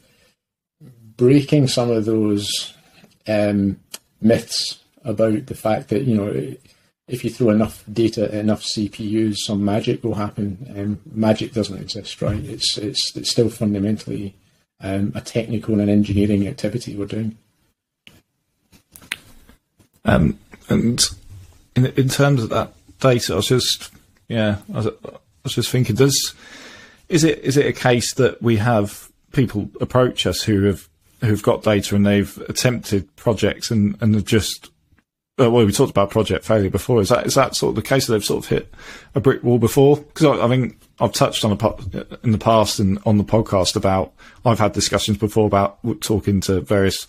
breaking 1.15 1.67
some 1.67 1.89
of 1.89 2.05
those 2.05 2.73
um, 3.27 3.79
myths 4.21 4.79
about 5.03 5.45
the 5.45 5.55
fact 5.55 5.89
that 5.89 6.03
you 6.03 6.15
know 6.15 6.55
if 7.07 7.23
you 7.23 7.29
throw 7.29 7.49
enough 7.49 7.83
data 7.91 8.37
enough 8.37 8.63
CPUs, 8.63 9.37
some 9.37 9.63
magic 9.63 10.03
will 10.03 10.15
happen. 10.15 10.73
Um, 10.75 10.99
magic 11.05 11.53
doesn't 11.53 11.79
exist, 11.79 12.21
right? 12.21 12.43
It's 12.43 12.77
it's 12.77 13.15
it's 13.15 13.31
still 13.31 13.49
fundamentally 13.49 14.35
um, 14.81 15.11
a 15.15 15.21
technical 15.21 15.73
and 15.73 15.83
an 15.83 15.89
engineering 15.89 16.47
activity 16.47 16.95
we're 16.95 17.05
doing. 17.05 17.37
Um, 20.05 20.39
and 20.69 21.03
in 21.75 21.85
in 21.87 22.09
terms 22.09 22.43
of 22.43 22.49
that 22.49 22.73
data, 22.99 23.33
I 23.33 23.35
was 23.37 23.47
just 23.47 23.91
yeah, 24.27 24.57
I 24.73 24.77
was, 24.77 24.89
was 25.43 25.53
just 25.53 25.69
thinking, 25.69 25.95
does 25.95 26.33
is 27.09 27.23
it 27.23 27.39
is 27.39 27.57
it 27.57 27.65
a 27.65 27.73
case 27.73 28.13
that 28.15 28.41
we 28.41 28.57
have 28.57 29.09
people 29.33 29.69
approach 29.81 30.25
us 30.25 30.41
who 30.43 30.63
have 30.63 30.89
who've 31.21 31.43
got 31.43 31.63
data 31.63 31.95
and 31.95 32.05
they've 32.05 32.37
attempted 32.49 33.13
projects 33.15 33.71
and 33.71 33.97
and 34.01 34.15
have 34.15 34.25
just 34.25 34.71
uh, 35.41 35.49
well, 35.49 35.65
we 35.65 35.71
talked 35.71 35.89
about 35.89 36.11
project 36.11 36.45
failure 36.45 36.69
before. 36.69 37.01
Is 37.01 37.09
that 37.09 37.25
is 37.25 37.33
that 37.33 37.55
sort 37.55 37.71
of 37.71 37.75
the 37.75 37.81
case 37.81 38.05
that 38.05 38.13
they've 38.13 38.23
sort 38.23 38.43
of 38.43 38.49
hit 38.49 38.73
a 39.15 39.19
brick 39.19 39.43
wall 39.43 39.57
before? 39.57 39.97
Because 39.97 40.25
I, 40.25 40.43
I 40.43 40.47
mean, 40.47 40.77
I've 40.99 41.11
touched 41.11 41.43
on 41.43 41.51
a, 41.51 42.17
in 42.23 42.31
the 42.31 42.37
past 42.37 42.79
and 42.79 42.99
on 43.05 43.17
the 43.17 43.23
podcast 43.23 43.75
about 43.75 44.13
I've 44.45 44.59
had 44.59 44.73
discussions 44.73 45.17
before 45.17 45.47
about 45.47 45.79
talking 46.01 46.39
to 46.41 46.61
various 46.61 47.07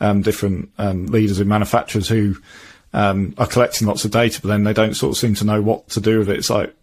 um, 0.00 0.20
different 0.20 0.70
um, 0.76 1.06
leaders 1.06 1.40
in 1.40 1.48
manufacturers 1.48 2.08
who 2.08 2.36
um, 2.92 3.34
are 3.38 3.46
collecting 3.46 3.86
lots 3.86 4.04
of 4.04 4.10
data, 4.10 4.40
but 4.42 4.48
then 4.48 4.64
they 4.64 4.74
don't 4.74 4.94
sort 4.94 5.12
of 5.12 5.16
seem 5.16 5.34
to 5.36 5.46
know 5.46 5.62
what 5.62 5.88
to 5.90 6.00
do 6.00 6.18
with 6.18 6.28
it. 6.28 6.36
It's 6.36 6.50
like 6.50 6.74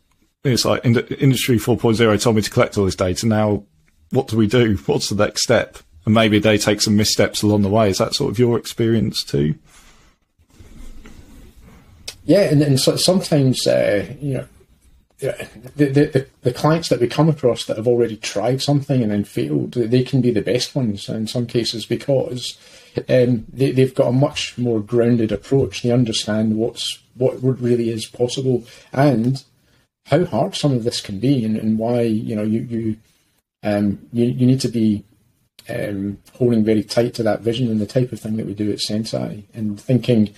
it's 0.43 0.65
like 0.65 0.85
industry 0.85 1.57
4.0 1.57 2.21
told 2.21 2.35
me 2.35 2.41
to 2.41 2.49
collect 2.49 2.77
all 2.77 2.85
this 2.85 2.95
data. 2.95 3.27
Now, 3.27 3.63
what 4.11 4.27
do 4.27 4.37
we 4.37 4.47
do? 4.47 4.75
What's 4.85 5.09
the 5.09 5.23
next 5.23 5.43
step? 5.43 5.77
And 6.05 6.13
maybe 6.13 6.39
they 6.39 6.57
take 6.57 6.81
some 6.81 6.95
missteps 6.95 7.43
along 7.43 7.61
the 7.61 7.69
way. 7.69 7.89
Is 7.89 7.97
that 7.97 8.15
sort 8.15 8.31
of 8.31 8.39
your 8.39 8.57
experience 8.57 9.23
too? 9.23 9.55
Yeah, 12.25 12.41
and, 12.41 12.61
and 12.61 12.79
so 12.79 12.95
sometimes 12.95 13.65
uh, 13.67 14.05
you 14.21 14.35
know 14.35 14.45
the, 15.19 15.49
the, 15.75 16.27
the 16.43 16.53
clients 16.53 16.89
that 16.89 16.99
we 16.99 17.07
come 17.07 17.27
across 17.27 17.65
that 17.65 17.77
have 17.77 17.87
already 17.87 18.15
tried 18.15 18.61
something 18.61 19.01
and 19.01 19.11
then 19.11 19.25
failed, 19.25 19.73
they 19.73 20.03
can 20.03 20.21
be 20.21 20.31
the 20.31 20.41
best 20.41 20.75
ones 20.75 21.09
in 21.09 21.27
some 21.27 21.45
cases 21.45 21.85
because 21.85 22.57
um, 23.09 23.45
they, 23.51 23.73
have 23.73 23.95
got 23.95 24.07
a 24.07 24.13
much 24.13 24.57
more 24.57 24.79
grounded 24.79 25.31
approach. 25.31 25.81
They 25.81 25.91
understand 25.91 26.55
what's 26.55 26.99
what 27.15 27.41
really 27.41 27.89
is 27.89 28.05
possible, 28.05 28.63
and 28.93 29.43
how 30.09 30.25
hard 30.25 30.55
some 30.55 30.71
of 30.71 30.83
this 30.83 31.01
can 31.01 31.19
be 31.19 31.45
and, 31.45 31.55
and 31.57 31.77
why 31.77 32.01
you 32.01 32.35
know 32.35 32.43
you 32.43 32.61
you 32.61 32.97
um, 33.63 34.07
you, 34.13 34.25
you 34.25 34.45
need 34.45 34.61
to 34.61 34.69
be 34.69 35.03
um, 35.69 36.17
holding 36.37 36.63
very 36.63 36.83
tight 36.83 37.13
to 37.15 37.23
that 37.23 37.41
vision 37.41 37.69
and 37.69 37.79
the 37.79 37.85
type 37.85 38.11
of 38.11 38.19
thing 38.19 38.37
that 38.37 38.45
we 38.45 38.53
do 38.53 38.71
at 38.71 38.79
Senseye 38.79 39.43
and 39.53 39.79
thinking, 39.79 40.33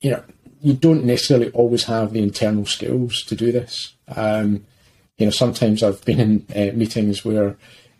you 0.00 0.10
know, 0.10 0.22
you 0.60 0.74
don't 0.74 1.04
necessarily 1.04 1.50
always 1.50 1.84
have 1.84 2.12
the 2.12 2.22
internal 2.22 2.66
skills 2.66 3.22
to 3.24 3.34
do 3.34 3.52
this. 3.52 3.94
Um, 4.14 4.64
you 5.18 5.26
know, 5.26 5.30
sometimes 5.30 5.82
I've 5.82 6.04
been 6.04 6.20
in 6.20 6.46
uh, 6.54 6.76
meetings 6.76 7.24
where 7.24 7.56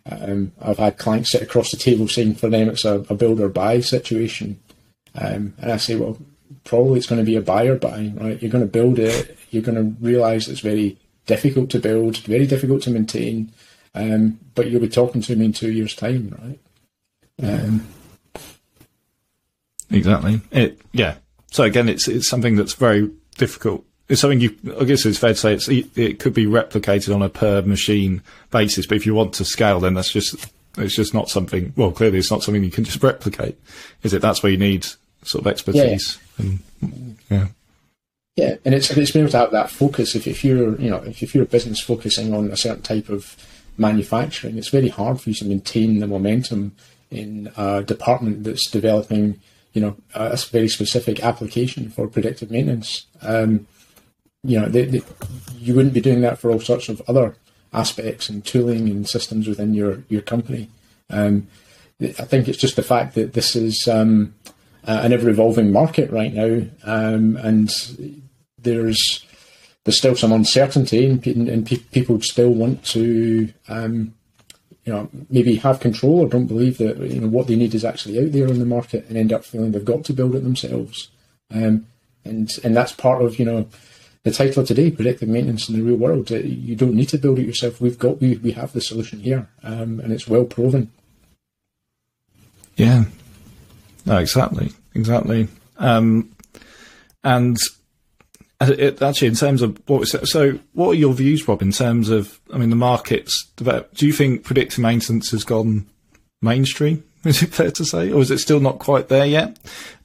um, 0.09 0.51
I've 0.61 0.79
had 0.79 0.97
clients 0.97 1.31
sit 1.31 1.41
across 1.41 1.71
the 1.71 1.77
table 1.77 2.07
saying 2.07 2.35
for 2.35 2.49
them 2.49 2.69
it's 2.69 2.85
a, 2.85 3.05
a 3.09 3.15
build 3.15 3.39
or 3.39 3.49
buy 3.49 3.79
situation. 3.79 4.59
Um, 5.15 5.53
and 5.59 5.71
I 5.71 5.77
say, 5.77 5.95
well, 5.95 6.17
probably 6.63 6.97
it's 6.97 7.07
going 7.07 7.19
to 7.19 7.25
be 7.25 7.35
a 7.35 7.41
buy 7.41 7.65
or 7.65 7.75
buy, 7.75 8.11
right? 8.15 8.41
You're 8.41 8.51
going 8.51 8.63
to 8.63 8.71
build 8.71 8.99
it, 8.99 9.37
you're 9.53 9.63
going 9.63 9.77
to 9.77 9.95
realize 10.03 10.47
it's 10.47 10.59
very 10.59 10.97
difficult 11.25 11.69
to 11.71 11.79
build, 11.79 12.17
very 12.17 12.47
difficult 12.47 12.81
to 12.83 12.89
maintain, 12.89 13.51
um, 13.95 14.39
but 14.55 14.69
you'll 14.69 14.81
be 14.81 14.89
talking 14.89 15.21
to 15.21 15.35
me 15.35 15.45
in 15.45 15.53
two 15.53 15.71
years' 15.71 15.95
time, 15.95 16.35
right? 16.41 16.59
Um, 17.41 17.87
exactly. 19.89 20.41
It, 20.51 20.81
yeah. 20.91 21.15
So 21.51 21.63
again, 21.63 21.87
it's 21.87 22.07
it's 22.07 22.27
something 22.27 22.55
that's 22.55 22.73
very 22.73 23.11
difficult. 23.37 23.85
It's 24.09 24.21
something 24.21 24.41
you, 24.41 24.55
I 24.79 24.83
guess 24.83 25.05
it's 25.05 25.17
fair 25.17 25.33
to 25.33 25.39
say 25.39 25.53
it's, 25.53 25.69
it 25.69 26.19
could 26.19 26.33
be 26.33 26.45
replicated 26.45 27.15
on 27.15 27.21
a 27.21 27.29
per 27.29 27.61
machine 27.61 28.21
basis, 28.51 28.85
but 28.85 28.97
if 28.97 29.05
you 29.05 29.15
want 29.15 29.33
to 29.35 29.45
scale, 29.45 29.79
then 29.79 29.93
that's 29.93 30.11
just, 30.11 30.35
it's 30.77 30.95
just 30.95 31.13
not 31.13 31.29
something, 31.29 31.73
well, 31.77 31.91
clearly 31.91 32.17
it's 32.17 32.29
not 32.29 32.43
something 32.43 32.63
you 32.63 32.69
can 32.69 32.83
just 32.83 33.01
replicate, 33.01 33.57
is 34.03 34.13
it? 34.13 34.21
That's 34.21 34.43
where 34.43 34.51
you 34.51 34.57
need 34.57 34.85
sort 35.23 35.45
of 35.45 35.47
expertise. 35.47 36.19
Yeah. 36.37 36.45
And, 36.45 37.17
yeah. 37.29 37.47
Yeah, 38.35 38.55
and 38.65 38.73
it's 38.73 38.89
it's 38.89 39.11
to 39.11 39.37
have 39.37 39.51
that 39.51 39.69
focus. 39.69 40.15
If, 40.15 40.25
if 40.25 40.43
you're 40.43 40.79
you 40.79 40.89
know 40.89 40.97
if, 40.97 41.21
if 41.21 41.35
you're 41.35 41.43
a 41.43 41.47
business 41.47 41.79
focusing 41.79 42.33
on 42.33 42.49
a 42.51 42.57
certain 42.57 42.81
type 42.81 43.09
of 43.09 43.35
manufacturing, 43.77 44.57
it's 44.57 44.69
very 44.69 44.89
hard 44.89 45.21
for 45.21 45.29
you 45.29 45.35
to 45.35 45.45
maintain 45.45 45.99
the 45.99 46.07
momentum 46.07 46.75
in 47.11 47.51
a 47.55 47.83
department 47.83 48.43
that's 48.43 48.69
developing 48.69 49.39
you 49.73 49.81
know 49.81 49.95
a 50.15 50.35
very 50.51 50.67
specific 50.67 51.23
application 51.23 51.89
for 51.89 52.07
predictive 52.07 52.49
maintenance. 52.49 53.05
Um, 53.21 53.67
you 54.43 54.59
know, 54.59 54.67
they, 54.67 54.85
they, 54.85 55.01
you 55.57 55.73
wouldn't 55.73 55.93
be 55.93 56.01
doing 56.01 56.21
that 56.21 56.37
for 56.39 56.51
all 56.51 56.59
sorts 56.59 56.89
of 56.89 57.01
other 57.07 57.35
aspects 57.71 58.29
and 58.29 58.43
tooling 58.43 58.89
and 58.89 59.07
systems 59.07 59.47
within 59.47 59.73
your 59.73 60.03
your 60.09 60.21
company. 60.21 60.69
Um, 61.09 61.47
I 62.01 62.25
think 62.25 62.47
it's 62.47 62.57
just 62.57 62.75
the 62.75 62.83
fact 62.83 63.15
that 63.15 63.33
this 63.33 63.55
is 63.55 63.87
um, 63.87 64.33
an 64.85 65.13
ever 65.13 65.29
evolving 65.29 65.71
market 65.71 66.11
right 66.11 66.33
now, 66.33 66.61
um, 66.83 67.37
and 67.37 67.69
there's 68.61 69.25
there's 69.83 69.97
still 69.97 70.15
some 70.15 70.31
uncertainty, 70.31 71.05
and, 71.07 71.25
and 71.25 71.65
pe- 71.65 71.77
people 71.77 72.21
still 72.21 72.51
want 72.51 72.85
to, 72.85 73.51
um, 73.67 74.13
you 74.85 74.93
know, 74.93 75.09
maybe 75.29 75.55
have 75.55 75.81
control 75.81 76.21
or 76.21 76.29
don't 76.29 76.47
believe 76.47 76.77
that 76.77 76.97
you 76.97 77.19
know 77.19 77.27
what 77.27 77.47
they 77.47 77.55
need 77.55 77.75
is 77.75 77.85
actually 77.85 78.19
out 78.19 78.31
there 78.31 78.47
in 78.47 78.59
the 78.59 78.65
market, 78.65 79.05
and 79.07 79.17
end 79.17 79.33
up 79.33 79.45
feeling 79.45 79.71
they've 79.71 79.85
got 79.85 80.03
to 80.05 80.13
build 80.13 80.35
it 80.35 80.43
themselves. 80.43 81.09
Um, 81.53 81.87
and 82.25 82.49
and 82.63 82.75
that's 82.75 82.93
part 82.93 83.21
of 83.21 83.39
you 83.39 83.45
know 83.45 83.67
the 84.23 84.31
title 84.31 84.61
of 84.61 84.67
today, 84.67 84.89
predictive 84.89 85.27
maintenance 85.27 85.67
in 85.67 85.75
the 85.75 85.83
real 85.83 85.97
world. 85.97 86.29
You 86.31 86.75
don't 86.75 86.95
need 86.95 87.09
to 87.09 87.17
build 87.17 87.39
it 87.39 87.45
yourself. 87.45 87.81
We've 87.81 87.99
got 87.99 88.21
we 88.21 88.37
we 88.37 88.51
have 88.51 88.73
the 88.73 88.81
solution 88.81 89.19
here, 89.19 89.47
um, 89.63 89.99
and 89.99 90.13
it's 90.13 90.27
well 90.27 90.45
proven. 90.45 90.91
Yeah. 92.75 93.05
No, 94.05 94.17
exactly, 94.17 94.71
exactly. 94.93 95.47
Um, 95.77 96.35
and 97.23 97.57
it, 98.61 99.01
actually, 99.01 99.27
in 99.29 99.35
terms 99.35 99.61
of 99.61 99.81
what 99.87 100.07
so, 100.07 100.59
what 100.73 100.89
are 100.89 100.95
your 100.95 101.13
views, 101.13 101.47
Rob? 101.47 101.61
In 101.61 101.71
terms 101.71 102.09
of, 102.09 102.39
I 102.53 102.57
mean, 102.57 102.69
the 102.69 102.75
markets. 102.75 103.51
Do 103.57 103.85
you 103.99 104.13
think 104.13 104.43
predictive 104.43 104.79
maintenance 104.79 105.31
has 105.31 105.43
gone 105.43 105.87
mainstream? 106.41 107.03
Is 107.23 107.41
it 107.41 107.53
fair 107.53 107.71
to 107.71 107.85
say, 107.85 108.11
or 108.11 108.19
is 108.19 108.31
it 108.31 108.39
still 108.39 108.59
not 108.59 108.79
quite 108.79 109.07
there 109.07 109.25
yet? 109.25 109.57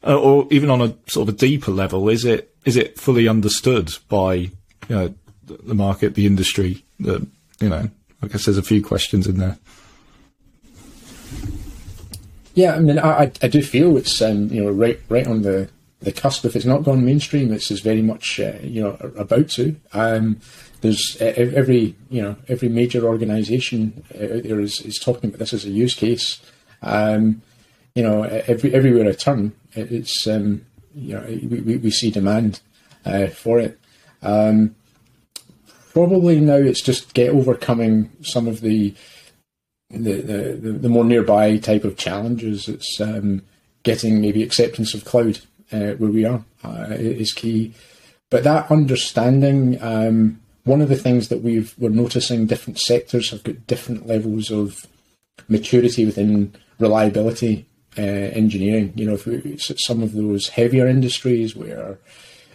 Uh, 0.07 0.17
or 0.17 0.47
even 0.53 0.71
on 0.71 0.81
a 0.81 0.95
sort 1.09 1.29
of 1.29 1.35
a 1.35 1.37
deeper 1.37 1.73
level, 1.73 2.09
is 2.09 2.25
it 2.25 2.55
is 2.65 2.77
it 2.77 2.97
fully 2.97 3.27
understood 3.27 3.93
by 4.09 4.35
you 4.35 4.51
know 4.89 5.13
the 5.43 5.75
market, 5.75 6.15
the 6.15 6.27
industry? 6.27 6.85
The 7.01 7.27
you 7.59 7.71
know, 7.71 7.91
I 8.23 8.27
guess 8.29 8.45
there's 8.45 8.57
a 8.57 8.63
few 8.63 8.85
questions 8.85 9.27
in 9.27 9.39
there. 9.39 9.59
Yeah, 12.59 12.75
I 12.75 12.81
mean, 12.81 12.99
I, 12.99 13.31
I 13.41 13.47
do 13.47 13.63
feel 13.63 13.97
it's 13.97 14.21
um, 14.21 14.49
you 14.49 14.65
know 14.65 14.73
right 14.73 15.01
right 15.09 15.29
on 15.29 15.43
the, 15.43 15.71
the 16.01 16.11
cusp. 16.11 16.45
If 16.45 16.57
it's 16.57 16.65
not 16.65 16.83
gone 16.83 17.05
mainstream, 17.05 17.53
it's, 17.53 17.71
it's 17.71 17.83
very 17.83 18.03
much 18.03 18.41
uh, 18.41 18.59
you 18.65 18.83
know 18.83 18.97
about 19.17 19.49
to. 19.51 19.77
Um, 19.93 20.41
there's 20.81 21.17
uh, 21.21 21.27
every 21.37 21.95
you 22.11 22.21
know 22.21 22.35
every 22.49 22.69
major 22.69 23.07
organisation 23.07 24.03
out 24.13 24.43
there 24.43 24.59
is, 24.59 24.81
is 24.81 24.99
talking 24.99 25.29
about 25.29 25.39
this 25.39 25.53
as 25.53 25.67
a 25.67 25.71
use 25.71 25.95
case. 25.95 26.41
Um, 26.83 27.43
you 27.95 28.03
know, 28.03 28.25
every 28.25 28.75
everywhere 28.75 29.09
I 29.09 29.13
turn, 29.13 29.53
it's 29.75 30.27
um, 30.27 30.67
you 30.97 31.15
know 31.15 31.25
we, 31.29 31.77
we 31.77 31.91
see 31.93 32.11
demand 32.11 32.59
uh, 33.07 33.29
for 33.29 33.61
it. 33.61 33.79
Um, 34.21 34.75
probably 35.93 36.41
now 36.41 36.57
it's 36.57 36.83
just 36.83 37.15
get 37.15 37.31
overcoming 37.31 38.11
some 38.23 38.49
of 38.49 38.63
the 38.63 38.97
the, 39.91 40.13
the, 40.61 40.73
the 40.73 40.89
more 40.89 41.05
nearby 41.05 41.57
type 41.59 41.85
of 41.85 41.97
challenges. 41.97 42.69
It's 42.69 43.01
um, 43.01 43.43
getting 43.83 44.21
maybe 44.21 44.43
acceptance 44.43 44.95
of 44.95 45.05
cloud 45.05 45.41
uh, 45.73 45.93
where 45.93 46.11
we 46.11 46.25
are 46.25 46.45
uh, 46.65 46.87
is 46.91 47.33
key. 47.33 47.75
But 48.31 48.45
that 48.45 48.71
understanding, 48.71 49.83
um, 49.83 50.41
one 50.65 50.83
of 50.83 50.89
the 50.89 50.97
things 50.97 51.29
that 51.29 51.43
we've 51.43 51.75
we're 51.79 51.89
noticing, 51.89 52.47
different 52.47 52.79
sectors 52.79 53.31
have 53.31 53.43
got 53.43 53.67
different 53.67 54.07
levels 54.07 54.51
of 54.51 54.87
maturity 55.49 56.05
within 56.05 56.55
reliability 56.79 57.67
uh, 57.97 58.03
engineering. 58.03 58.93
You 58.95 59.07
know, 59.07 59.15
if 59.15 59.27
we, 59.27 59.57
some 59.59 60.03
of 60.03 60.13
those 60.13 60.49
heavier 60.49 60.87
industries 60.87 61.57
where 61.57 61.99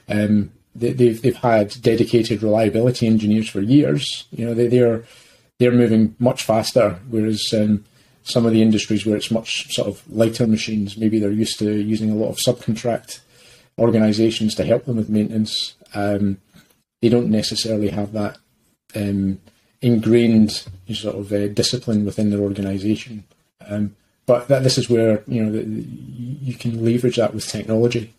um, 0.07 0.51
they, 0.75 0.89
have 0.89 0.97
they've, 0.97 1.21
they've 1.21 1.35
had 1.35 1.75
dedicated 1.81 2.43
reliability 2.43 3.07
engineers 3.07 3.49
for 3.49 3.61
years. 3.61 4.25
You 4.31 4.45
know, 4.45 4.53
they, 4.53 4.67
they're 4.67 5.03
they're 5.63 5.71
moving 5.71 6.13
much 6.19 6.43
faster, 6.43 6.99
whereas 7.09 7.53
um, 7.53 7.85
some 8.23 8.45
of 8.45 8.51
the 8.51 8.61
industries 8.61 9.05
where 9.05 9.15
it's 9.15 9.31
much 9.31 9.73
sort 9.73 9.87
of 9.87 10.03
lighter 10.11 10.45
machines, 10.45 10.97
maybe 10.97 11.19
they're 11.19 11.31
used 11.31 11.57
to 11.59 11.71
using 11.71 12.11
a 12.11 12.15
lot 12.15 12.27
of 12.27 12.35
subcontract 12.35 13.21
organisations 13.79 14.55
to 14.55 14.65
help 14.65 14.83
them 14.83 14.97
with 14.97 15.07
maintenance. 15.07 15.75
Um, 15.93 16.37
they 17.01 17.07
don't 17.07 17.29
necessarily 17.29 17.89
have 17.89 18.11
that 18.11 18.39
um, 18.93 19.39
ingrained 19.81 20.51
sort 20.93 21.15
of 21.15 21.31
uh, 21.31 21.47
discipline 21.47 22.03
within 22.03 22.29
their 22.29 22.41
organisation. 22.41 23.23
Um, 23.65 23.95
but 24.25 24.49
that, 24.49 24.63
this 24.63 24.77
is 24.77 24.89
where 24.89 25.23
you 25.27 25.43
know 25.43 25.51
the, 25.51 25.63
you 25.63 26.55
can 26.55 26.83
leverage 26.83 27.15
that 27.15 27.33
with 27.33 27.47
technology. 27.47 28.13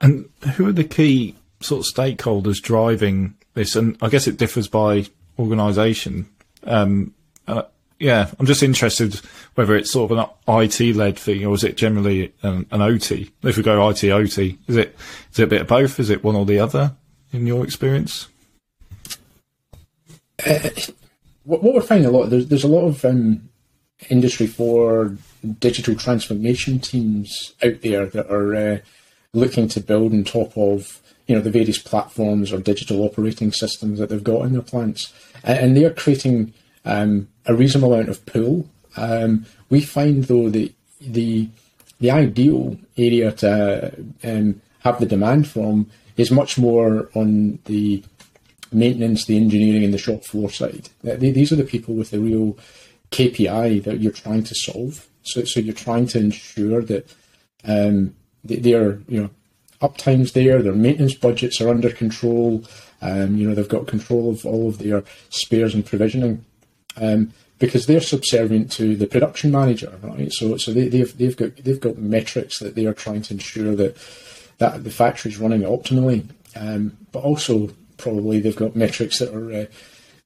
And 0.00 0.30
who 0.54 0.66
are 0.66 0.72
the 0.72 0.84
key 0.84 1.34
sort 1.60 1.86
of 1.86 1.92
stakeholders 1.92 2.62
driving 2.62 3.34
this, 3.58 3.76
and 3.76 3.96
I 4.00 4.08
guess 4.08 4.26
it 4.26 4.38
differs 4.38 4.68
by 4.68 5.06
organisation. 5.38 6.28
Um, 6.64 7.14
uh, 7.46 7.62
yeah, 7.98 8.30
I'm 8.38 8.46
just 8.46 8.62
interested 8.62 9.20
whether 9.54 9.74
it's 9.74 9.90
sort 9.90 10.10
of 10.10 10.18
an 10.18 10.26
IT 10.46 10.94
led 10.94 11.18
thing 11.18 11.44
or 11.44 11.54
is 11.54 11.64
it 11.64 11.76
generally 11.76 12.32
an, 12.42 12.66
an, 12.70 12.80
OT? 12.80 13.30
If 13.42 13.56
we 13.56 13.62
go 13.62 13.88
IT 13.88 14.04
OT, 14.04 14.56
is 14.68 14.76
it 14.76 14.96
is 15.32 15.40
it 15.40 15.44
a 15.44 15.48
bit 15.48 15.62
of 15.62 15.66
both? 15.66 15.98
Is 15.98 16.10
it 16.10 16.22
one 16.22 16.36
or 16.36 16.46
the 16.46 16.60
other 16.60 16.94
in 17.32 17.46
your 17.46 17.64
experience? 17.64 18.28
Uh, 20.46 20.70
what, 21.42 21.62
we're 21.62 21.80
finding 21.80 22.06
a 22.06 22.12
lot 22.12 22.26
there's 22.26 22.46
there's 22.46 22.64
a 22.64 22.68
lot 22.68 22.86
of 22.86 23.04
um, 23.04 23.48
industry 24.08 24.46
four 24.46 25.16
digital 25.58 25.96
transformation 25.96 26.78
teams 26.78 27.54
out 27.64 27.80
there 27.82 28.06
that 28.06 28.30
are 28.30 28.54
uh, 28.54 28.78
looking 29.32 29.66
to 29.68 29.80
build 29.80 30.12
on 30.12 30.22
top 30.22 30.56
of 30.56 31.00
you 31.28 31.36
know 31.36 31.40
the 31.40 31.50
various 31.50 31.78
platforms 31.78 32.52
or 32.52 32.58
digital 32.58 33.02
operating 33.04 33.52
systems 33.52 34.00
that 34.00 34.08
they've 34.08 34.24
got 34.24 34.46
in 34.46 34.54
their 34.54 34.62
plants, 34.62 35.12
and 35.44 35.76
they 35.76 35.84
are 35.84 35.92
creating 35.92 36.52
um, 36.84 37.28
a 37.46 37.54
reasonable 37.54 37.94
amount 37.94 38.08
of 38.08 38.26
pull. 38.26 38.68
Um, 38.96 39.46
we 39.70 39.80
find 39.80 40.24
though 40.24 40.48
that 40.48 40.72
the 41.00 41.48
the 42.00 42.10
ideal 42.10 42.76
area 42.96 43.30
to 43.32 43.92
um, 44.24 44.60
have 44.80 44.98
the 44.98 45.06
demand 45.06 45.46
from 45.46 45.88
is 46.16 46.30
much 46.30 46.58
more 46.58 47.08
on 47.14 47.58
the 47.66 48.02
maintenance, 48.72 49.24
the 49.24 49.36
engineering, 49.36 49.84
and 49.84 49.94
the 49.94 49.98
shop 49.98 50.24
floor 50.24 50.50
side. 50.50 50.88
These 51.02 51.52
are 51.52 51.56
the 51.56 51.64
people 51.64 51.94
with 51.94 52.10
the 52.10 52.20
real 52.20 52.58
KPI 53.10 53.82
that 53.84 54.00
you're 54.00 54.12
trying 54.12 54.44
to 54.44 54.54
solve. 54.54 55.08
So, 55.22 55.44
so 55.44 55.60
you're 55.60 55.74
trying 55.74 56.06
to 56.08 56.18
ensure 56.18 56.82
that 56.82 57.14
um, 57.64 58.14
they, 58.44 58.74
are, 58.74 59.02
you 59.08 59.22
know, 59.22 59.30
uptime's 59.80 60.32
there, 60.32 60.62
their 60.62 60.74
maintenance 60.74 61.14
budgets 61.14 61.60
are 61.60 61.68
under 61.68 61.90
control. 61.90 62.64
Um, 63.00 63.36
you 63.36 63.48
know, 63.48 63.54
they've 63.54 63.68
got 63.68 63.86
control 63.86 64.30
of 64.30 64.44
all 64.44 64.68
of 64.68 64.78
their 64.78 65.04
spares 65.30 65.74
and 65.74 65.86
provisioning. 65.86 66.44
Um, 66.96 67.32
because 67.58 67.86
they're 67.86 68.00
subservient 68.00 68.70
to 68.72 68.96
the 68.96 69.06
production 69.06 69.50
manager, 69.50 69.98
right? 70.02 70.32
So, 70.32 70.56
so 70.56 70.72
they, 70.72 70.88
they've 70.88 71.16
they've 71.16 71.36
got 71.36 71.56
they've 71.56 71.80
got 71.80 71.98
metrics 71.98 72.60
that 72.60 72.74
they 72.74 72.86
are 72.86 72.94
trying 72.94 73.22
to 73.22 73.34
ensure 73.34 73.74
that 73.74 73.96
that 74.58 74.84
the 74.84 74.90
factory's 74.90 75.38
running 75.38 75.62
optimally, 75.62 76.28
um, 76.56 76.96
but 77.12 77.24
also 77.24 77.70
probably 77.96 78.40
they've 78.40 78.56
got 78.56 78.76
metrics 78.76 79.18
that 79.18 79.34
are 79.34 79.62
uh, 79.62 79.66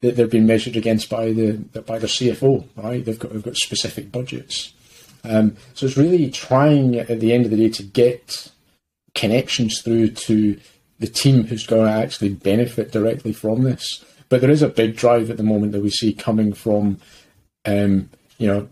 that 0.03 0.17
they're 0.17 0.27
being 0.27 0.47
measured 0.47 0.77
against 0.77 1.09
by 1.09 1.33
the 1.33 1.53
by 1.87 1.99
their 1.99 2.09
CFO, 2.09 2.67
right? 2.77 3.05
They've 3.05 3.19
got 3.19 3.33
they've 3.33 3.43
got 3.43 3.57
specific 3.57 4.13
budgets, 4.13 4.75
um, 5.25 5.57
so 5.75 5.87
it's 5.87 5.97
really 5.97 6.31
trying 6.31 6.97
at 6.97 7.21
the 7.21 7.33
end 7.33 7.47
of 7.47 7.51
the 7.51 7.57
day 7.57 7.71
to 7.71 7.83
get 7.83 8.52
connections 9.15 9.81
through 9.83 10.09
to 10.09 10.59
the 10.99 11.07
team 11.07 11.45
who's 11.45 11.67
going 11.67 11.87
to 11.87 11.93
actually 11.93 12.31
benefit 12.31 12.93
directly 12.93 13.33
from 13.33 13.65
this. 13.65 14.05
But 14.29 14.41
there 14.41 14.51
is 14.51 14.63
a 14.63 14.69
big 14.69 14.97
drive 14.97 15.31
at 15.31 15.37
the 15.37 15.43
moment 15.43 15.73
that 15.73 15.83
we 15.83 15.91
see 15.91 16.15
coming 16.15 16.53
from, 16.53 16.99
um, 17.67 18.09
you 18.39 18.47
know, 18.47 18.69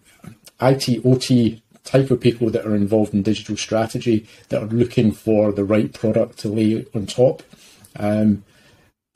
IT, 0.61 1.05
OT 1.05 1.63
type 1.85 2.11
of 2.11 2.21
people 2.21 2.51
that 2.51 2.67
are 2.67 2.75
involved 2.75 3.15
in 3.15 3.23
digital 3.23 3.57
strategy 3.57 4.27
that 4.49 4.63
are 4.63 4.67
looking 4.67 5.13
for 5.13 5.53
the 5.53 5.65
right 5.65 5.93
product 5.93 6.39
to 6.39 6.49
lay 6.49 6.87
on 6.95 7.07
top. 7.07 7.43
Um, 7.97 8.45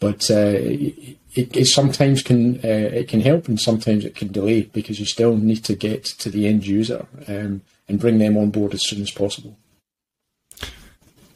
but 0.00 0.30
uh, 0.30 0.56
it, 0.56 1.56
it, 1.56 1.66
sometimes 1.66 2.22
can 2.22 2.56
uh, 2.56 2.90
it 2.92 3.08
can 3.08 3.20
help 3.20 3.48
and 3.48 3.60
sometimes 3.60 4.04
it 4.04 4.14
can 4.14 4.32
delay 4.32 4.62
because 4.62 4.98
you 4.98 5.06
still 5.06 5.36
need 5.36 5.64
to 5.64 5.74
get 5.74 6.04
to 6.04 6.30
the 6.30 6.46
end 6.46 6.66
user 6.66 7.06
um, 7.28 7.62
and 7.88 8.00
bring 8.00 8.18
them 8.18 8.36
on 8.36 8.50
board 8.50 8.74
as 8.74 8.86
soon 8.86 9.02
as 9.02 9.10
possible. 9.10 9.56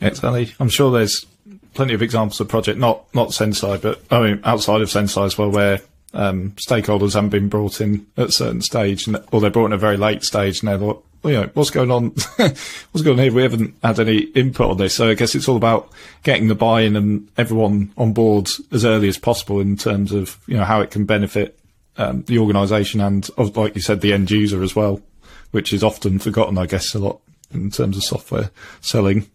Exactly. 0.01 0.55
I'm 0.61 0.69
sure 0.69 0.91
there's 0.91 1.27
plenty 1.75 1.95
of 1.95 2.03
examples 2.03 2.41
of 2.41 2.49
project, 2.49 2.79
not 2.79 3.13
not 3.15 3.29
Senseye, 3.29 3.81
but 3.81 4.01
I 4.11 4.21
mean 4.21 4.41
outside 4.45 4.81
of 4.81 4.89
Senseye 4.89 5.27
as 5.27 5.39
well, 5.39 5.51
where 5.51 5.81
um, 6.15 6.53
stakeholders 6.53 7.15
haven't 7.15 7.31
been 7.31 7.49
brought 7.49 7.81
in 7.81 8.07
at 8.17 8.29
a 8.29 8.33
certain 8.33 8.63
stage, 8.63 9.09
or 9.33 9.41
they're 9.41 9.51
brought 9.51 9.67
in 9.67 9.73
a 9.73 9.79
very 9.79 9.97
late 9.97 10.25
stage, 10.25 10.63
and 10.63 10.69
they're 10.69 10.95
you 11.25 11.33
know, 11.33 11.51
what's 11.55 11.71
going 11.71 11.91
on? 11.91 12.11
what's 12.37 13.03
going 13.03 13.19
on 13.19 13.25
here? 13.25 13.33
We 13.33 13.43
haven't 13.43 13.75
had 13.83 13.99
any 13.99 14.19
input 14.19 14.71
on 14.71 14.77
this, 14.77 14.95
so 14.95 15.09
I 15.09 15.15
guess 15.15 15.35
it's 15.35 15.49
all 15.49 15.57
about 15.57 15.91
getting 16.23 16.49
the 16.49 16.55
buy-in 16.55 16.97
and 16.97 17.29
everyone 17.37 17.93
on 17.97 18.13
board 18.13 18.49
as 18.71 18.85
early 18.85 19.09
as 19.09 19.19
possible 19.19 19.61
in 19.61 19.77
terms 19.77 20.13
of 20.13 20.39
you 20.47 20.57
know 20.57 20.65
how 20.65 20.81
it 20.81 20.91
can 20.91 21.05
benefit 21.05 21.59
um, 21.97 22.23
the 22.23 22.39
organisation 22.39 23.01
and, 23.01 23.29
like 23.57 23.75
you 23.75 23.83
said, 23.83 24.01
the 24.01 24.13
end 24.13 24.31
user 24.31 24.63
as 24.63 24.77
well, 24.77 25.03
which 25.51 25.73
is 25.73 25.83
often 25.83 26.19
forgotten, 26.19 26.57
I 26.57 26.67
guess, 26.67 26.95
a 26.95 27.01
lot 27.01 27.21
in 27.53 27.71
terms 27.71 27.97
of 27.97 28.05
software 28.05 28.51
selling. 28.81 29.29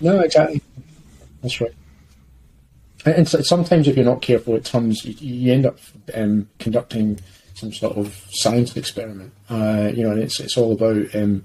No, 0.00 0.20
exactly. 0.20 0.62
That's 1.42 1.60
right. 1.60 1.74
And 3.04 3.28
sometimes, 3.28 3.86
if 3.86 3.96
you're 3.96 4.04
not 4.04 4.22
careful, 4.22 4.56
it 4.56 4.64
turns 4.64 5.04
you, 5.04 5.14
you 5.18 5.52
end 5.52 5.66
up 5.66 5.78
um, 6.14 6.48
conducting 6.58 7.20
some 7.54 7.72
sort 7.72 7.96
of 7.96 8.24
science 8.30 8.76
experiment. 8.76 9.32
Uh, 9.48 9.90
you 9.94 10.02
know, 10.02 10.12
and 10.12 10.20
it's 10.20 10.40
it's 10.40 10.56
all 10.56 10.72
about 10.72 11.14
um, 11.14 11.44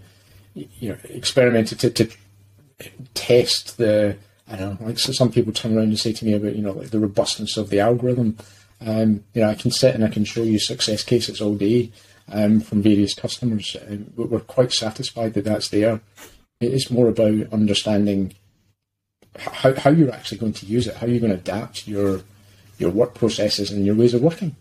you 0.55 0.89
know 0.89 0.97
experimenting 1.09 1.77
to, 1.77 1.89
to 1.89 2.09
test 3.13 3.77
the. 3.77 4.17
I 4.47 4.55
don't 4.57 4.81
know. 4.81 4.87
Like 4.87 4.99
so 4.99 5.11
some 5.11 5.31
people 5.31 5.53
turn 5.53 5.77
around 5.77 5.87
and 5.87 5.99
say 5.99 6.11
to 6.11 6.25
me 6.25 6.33
about 6.33 6.55
you 6.55 6.63
know 6.63 6.73
like 6.73 6.89
the 6.89 6.99
robustness 6.99 7.55
of 7.55 7.69
the 7.69 7.79
algorithm. 7.79 8.37
Um, 8.85 9.23
you 9.33 9.41
know, 9.41 9.49
I 9.49 9.55
can 9.55 9.71
sit 9.71 9.95
and 9.95 10.03
I 10.03 10.09
can 10.09 10.25
show 10.25 10.43
you 10.43 10.59
success 10.59 11.03
cases 11.03 11.39
all 11.39 11.55
day 11.55 11.91
um, 12.31 12.59
from 12.59 12.81
various 12.81 13.13
customers. 13.13 13.77
Um, 13.87 14.11
we're 14.15 14.39
quite 14.41 14.73
satisfied 14.73 15.33
that 15.35 15.45
that's 15.45 15.69
there. 15.69 16.01
It's 16.59 16.91
more 16.91 17.07
about 17.07 17.53
understanding 17.53 18.33
how, 19.37 19.73
how 19.75 19.89
you're 19.89 20.11
actually 20.11 20.37
going 20.37 20.53
to 20.53 20.65
use 20.65 20.87
it, 20.87 20.95
how 20.95 21.07
you're 21.07 21.19
going 21.19 21.31
to 21.31 21.37
adapt 21.37 21.87
your 21.87 22.21
your 22.77 22.89
work 22.89 23.13
processes 23.13 23.71
and 23.71 23.85
your 23.85 23.95
ways 23.95 24.13
of 24.13 24.21
working. 24.21 24.55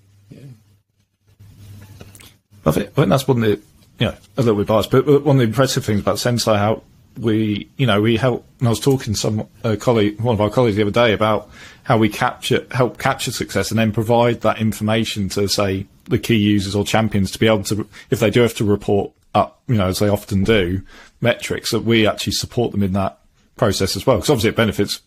I 2.65 2.71
think, 2.71 2.89
I 2.91 2.93
think 2.93 3.09
that's 3.09 3.27
one 3.27 3.43
of 3.43 3.43
the, 3.43 3.61
you 3.99 4.07
know, 4.07 4.15
a 4.37 4.43
little 4.43 4.57
bit 4.57 4.69
biased, 4.69 4.91
but 4.91 5.07
one 5.07 5.37
of 5.37 5.39
the 5.39 5.45
impressive 5.45 5.85
things 5.85 6.01
about 6.01 6.17
Senseye, 6.17 6.59
how 6.59 6.83
we, 7.19 7.69
you 7.77 7.87
know, 7.87 8.01
we 8.01 8.17
help, 8.17 8.47
and 8.61 8.69
I 8.69 8.71
was 8.71 8.81
talking 8.81 9.15
to 9.15 9.19
some 9.19 9.49
colleague, 9.81 10.21
one 10.21 10.35
of 10.35 10.41
our 10.41 10.51
colleagues 10.51 10.77
the 10.77 10.83
other 10.83 10.91
day 10.91 11.13
about 11.13 11.51
how 11.83 11.99
we 11.99 12.09
capture, 12.09 12.67
help 12.71 12.99
capture 12.99 13.33
success 13.33 13.71
and 13.71 13.79
then 13.79 13.93
provide 13.93 14.43
that 14.43 14.59
information 14.59 15.29
to 15.31 15.49
say 15.49 15.87
the 16.05 16.19
key 16.19 16.37
users 16.37 16.75
or 16.75 16.85
champions 16.85 17.33
to 17.33 17.39
be 17.39 17.47
able 17.47 17.65
to, 17.65 17.89
if 18.11 18.21
they 18.21 18.31
do 18.31 18.41
have 18.43 18.55
to 18.55 18.65
report 18.65 19.11
up, 19.35 19.61
you 19.67 19.75
know, 19.75 19.89
as 19.89 19.99
they 19.99 20.09
often 20.09 20.45
do, 20.45 20.83
metrics 21.21 21.71
that 21.73 21.85
we 21.85 22.07
actually 22.07 22.33
support 22.33 22.71
them 22.73 22.83
in 22.83 22.93
that 22.93 23.19
process 23.57 23.97
as 23.97 24.07
well. 24.07 24.17
Because 24.17 24.31
obviously 24.31 24.51
it 24.51 24.57
benefits 24.57 25.01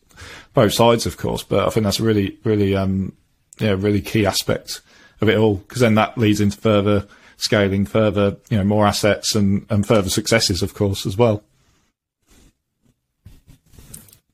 both 0.54 0.74
sides, 0.74 1.06
of 1.06 1.18
course, 1.18 1.44
but 1.44 1.66
I 1.66 1.70
think 1.70 1.84
that's 1.84 2.00
a 2.00 2.04
really, 2.04 2.38
really, 2.44 2.76
um, 2.76 3.14
yeah, 3.60 3.76
really 3.78 4.02
key 4.02 4.26
aspect 4.26 4.82
of 5.22 5.30
it 5.30 5.38
all. 5.38 5.56
Because 5.56 5.82
then 5.82 5.96
that 5.96 6.18
leads 6.18 6.42
into 6.42 6.58
further 6.58 7.08
scaling 7.38 7.86
further, 7.86 8.38
you 8.50 8.58
know, 8.58 8.64
more 8.64 8.86
assets 8.86 9.36
and, 9.36 9.66
and 9.70 9.86
further 9.86 10.10
successes, 10.10 10.62
of 10.62 10.74
course, 10.74 11.06
as 11.06 11.18
well. 11.18 11.44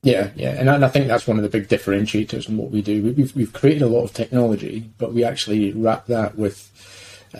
Yeah, 0.04 0.30
yeah, 0.34 0.50
and 0.58 0.68
I, 0.68 0.74
and 0.74 0.84
I 0.84 0.88
think 0.88 1.06
that's 1.06 1.28
one 1.28 1.36
of 1.36 1.44
the 1.44 1.48
big 1.48 1.68
differentiators 1.68 2.48
in 2.48 2.56
what 2.56 2.72
we 2.72 2.82
do. 2.82 3.14
We've 3.16 3.34
we've 3.36 3.52
created 3.52 3.82
a 3.82 3.86
lot 3.86 4.02
of 4.02 4.12
technology, 4.12 4.90
but 4.98 5.12
we 5.12 5.22
actually 5.22 5.72
wrap 5.72 6.06
that 6.06 6.36
with 6.36 6.68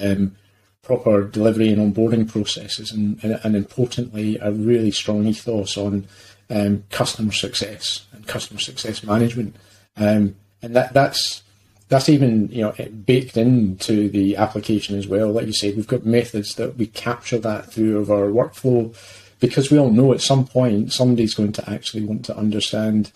um, 0.00 0.36
proper 0.82 1.24
delivery 1.24 1.70
and 1.70 1.94
onboarding 1.94 2.28
processes, 2.28 2.92
and, 2.92 3.18
and, 3.24 3.40
and 3.42 3.56
importantly, 3.56 4.38
a 4.40 4.52
really 4.52 4.92
strong 4.92 5.26
ethos 5.26 5.76
on 5.76 6.06
um, 6.52 6.84
customer 6.90 7.32
success 7.32 8.06
and 8.12 8.26
customer 8.26 8.60
success 8.60 9.02
management. 9.02 9.56
Um, 9.96 10.36
and 10.60 10.76
that 10.76 10.92
that's 10.92 11.42
that's 11.88 12.08
even 12.08 12.48
you 12.48 12.62
know 12.62 12.72
baked 13.04 13.36
into 13.36 14.08
the 14.08 14.36
application 14.36 14.96
as 14.96 15.06
well. 15.06 15.32
Like 15.32 15.46
you 15.46 15.52
said, 15.52 15.76
we've 15.76 15.86
got 15.86 16.06
methods 16.06 16.54
that 16.56 16.76
we 16.76 16.86
capture 16.86 17.38
that 17.38 17.72
through 17.72 17.98
of 17.98 18.10
our 18.10 18.28
workflow 18.28 18.94
because 19.40 19.70
we 19.70 19.78
all 19.78 19.90
know 19.90 20.12
at 20.12 20.20
some 20.20 20.46
point 20.46 20.92
somebody's 20.92 21.34
going 21.34 21.52
to 21.52 21.70
actually 21.70 22.04
want 22.04 22.24
to 22.26 22.36
understand 22.36 23.10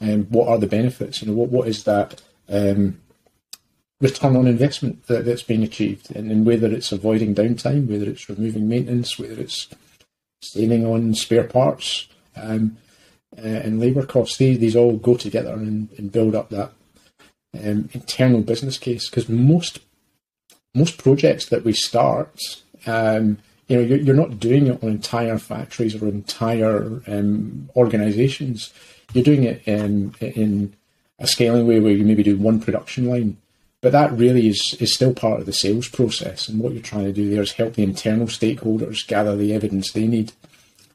um, 0.00 0.24
what 0.24 0.48
are 0.48 0.58
the 0.58 0.66
benefits. 0.66 1.22
You 1.22 1.28
know, 1.28 1.34
what 1.34 1.50
what 1.50 1.68
is 1.68 1.84
that 1.84 2.20
um, 2.48 3.00
return 4.00 4.36
on 4.36 4.46
investment 4.46 5.06
that, 5.06 5.24
that's 5.24 5.42
being 5.42 5.62
achieved, 5.62 6.14
and, 6.14 6.30
and 6.30 6.46
whether 6.46 6.68
it's 6.68 6.92
avoiding 6.92 7.34
downtime, 7.34 7.86
whether 7.86 8.08
it's 8.10 8.28
removing 8.28 8.68
maintenance, 8.68 9.18
whether 9.18 9.40
it's 9.40 9.68
saving 10.42 10.86
on 10.86 11.14
spare 11.14 11.44
parts. 11.44 12.08
Um, 12.42 12.76
uh, 13.36 13.42
and 13.42 13.78
labour 13.78 14.06
costs, 14.06 14.38
these, 14.38 14.58
these 14.58 14.74
all 14.74 14.96
go 14.96 15.14
together 15.14 15.52
and, 15.52 15.90
and 15.98 16.10
build 16.10 16.34
up 16.34 16.48
that 16.48 16.72
um, 17.54 17.88
internal 17.92 18.40
business 18.40 18.78
case 18.78 19.08
because 19.08 19.28
most 19.28 19.80
most 20.74 20.98
projects 20.98 21.46
that 21.46 21.64
we 21.64 21.72
start, 21.72 22.38
um, 22.86 23.38
you 23.66 23.76
know, 23.76 23.82
you're, 23.82 23.98
you're, 23.98 24.14
not 24.14 24.38
doing 24.38 24.68
it 24.68 24.82
on 24.82 24.90
entire 24.90 25.38
factories 25.38 26.00
or 26.00 26.06
entire 26.06 27.02
um, 27.06 27.68
organizations. 27.74 28.72
You're 29.12 29.24
doing 29.24 29.44
it 29.44 29.62
in, 29.66 30.14
in 30.20 30.74
a 31.18 31.26
scaling 31.26 31.66
way 31.66 31.80
where 31.80 31.92
you 31.92 32.04
maybe 32.04 32.22
do 32.22 32.36
one 32.36 32.60
production 32.60 33.06
line. 33.06 33.38
But 33.80 33.92
that 33.92 34.12
really 34.12 34.48
is, 34.48 34.76
is 34.80 34.94
still 34.94 35.14
part 35.14 35.40
of 35.40 35.46
the 35.46 35.52
sales 35.52 35.88
process. 35.88 36.48
And 36.48 36.60
what 36.60 36.72
you're 36.72 36.82
trying 36.82 37.04
to 37.04 37.12
do 37.12 37.30
there 37.30 37.42
is 37.42 37.52
help 37.52 37.74
the 37.74 37.84
internal 37.84 38.26
stakeholders 38.26 39.06
gather 39.06 39.36
the 39.36 39.54
evidence 39.54 39.92
they 39.92 40.06
need 40.06 40.32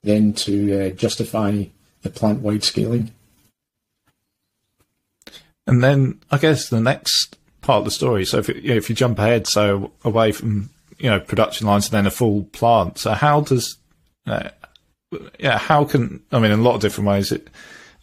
then 0.04 0.34
to 0.34 0.88
uh, 0.88 0.90
justify 0.92 1.66
the 2.02 2.10
plant 2.10 2.42
wide 2.42 2.64
scaling. 2.64 3.12
And 5.66 5.84
then 5.84 6.20
I 6.30 6.38
guess 6.38 6.70
the 6.70 6.82
next 6.82 7.38
part 7.62 7.80
of 7.80 7.86
the 7.86 7.92
story. 7.92 8.26
So 8.26 8.40
if 8.40 8.50
you, 8.50 8.56
if 8.64 8.90
you 8.90 8.96
jump 8.96 9.18
ahead, 9.20 9.48
so 9.48 9.92
away 10.04 10.32
from 10.32 10.70
you 11.00 11.10
know 11.10 11.20
production 11.20 11.68
lines 11.68 11.88
and 11.88 11.94
then 11.94 12.06
a 12.06 12.12
full 12.12 12.44
plant. 12.46 12.98
So 12.98 13.14
how 13.14 13.42
does 13.42 13.78
uh, 14.28 14.50
yeah 15.40 15.58
how 15.58 15.86
can 15.86 16.22
I 16.32 16.40
mean 16.40 16.52
in 16.52 16.60
a 16.60 16.64
lot 16.64 16.76
of 16.76 16.82
different 16.82 17.08
ways 17.08 17.32
it 17.32 17.50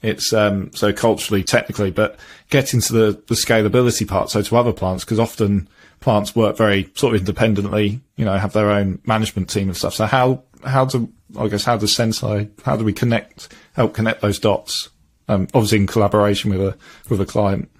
it's 0.02 0.32
um, 0.32 0.72
so 0.72 0.92
culturally 0.94 1.44
technically, 1.44 1.90
but 1.90 2.18
getting 2.48 2.80
to 2.80 2.92
the 2.92 3.22
the 3.26 3.34
scalability 3.34 4.08
part. 4.08 4.30
So 4.30 4.40
to 4.40 4.56
other 4.56 4.72
plants 4.72 5.04
because 5.04 5.20
often 5.20 5.68
plants 6.00 6.34
work 6.34 6.56
very 6.56 6.90
sort 6.94 7.14
of 7.14 7.20
independently. 7.20 8.00
You 8.16 8.24
know 8.24 8.36
have 8.36 8.52
their 8.52 8.70
own 8.70 9.00
management 9.06 9.50
team 9.50 9.68
and 9.68 9.76
stuff. 9.76 9.94
So 9.94 10.06
how 10.06 10.42
how 10.64 10.84
do 10.84 11.08
I 11.38 11.48
guess 11.48 11.64
how 11.64 11.76
does 11.76 11.94
Senseye 11.94 12.50
how 12.64 12.76
do 12.76 12.84
we 12.84 12.92
connect 12.92 13.48
help 13.74 13.94
connect 13.94 14.20
those 14.20 14.38
dots? 14.38 14.90
um, 15.30 15.46
obviously 15.54 15.78
in 15.78 15.86
collaboration 15.86 16.50
with 16.50 16.60
a 16.60 16.76
with 17.08 17.20
a 17.20 17.26
client. 17.26 17.70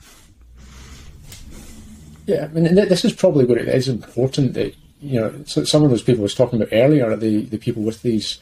Yeah, 2.26 2.44
I 2.44 2.48
mean, 2.48 2.74
this 2.74 3.04
is 3.04 3.12
probably 3.12 3.44
where 3.44 3.58
it 3.58 3.68
is 3.68 3.88
important 3.88 4.54
that 4.54 4.74
you 5.00 5.20
know 5.20 5.44
some 5.44 5.82
of 5.82 5.90
those 5.90 6.02
people 6.02 6.22
I 6.22 6.30
was 6.30 6.34
talking 6.34 6.62
about 6.62 6.72
earlier, 6.72 7.16
the 7.16 7.44
the 7.46 7.58
people 7.58 7.82
with 7.82 8.02
these 8.02 8.38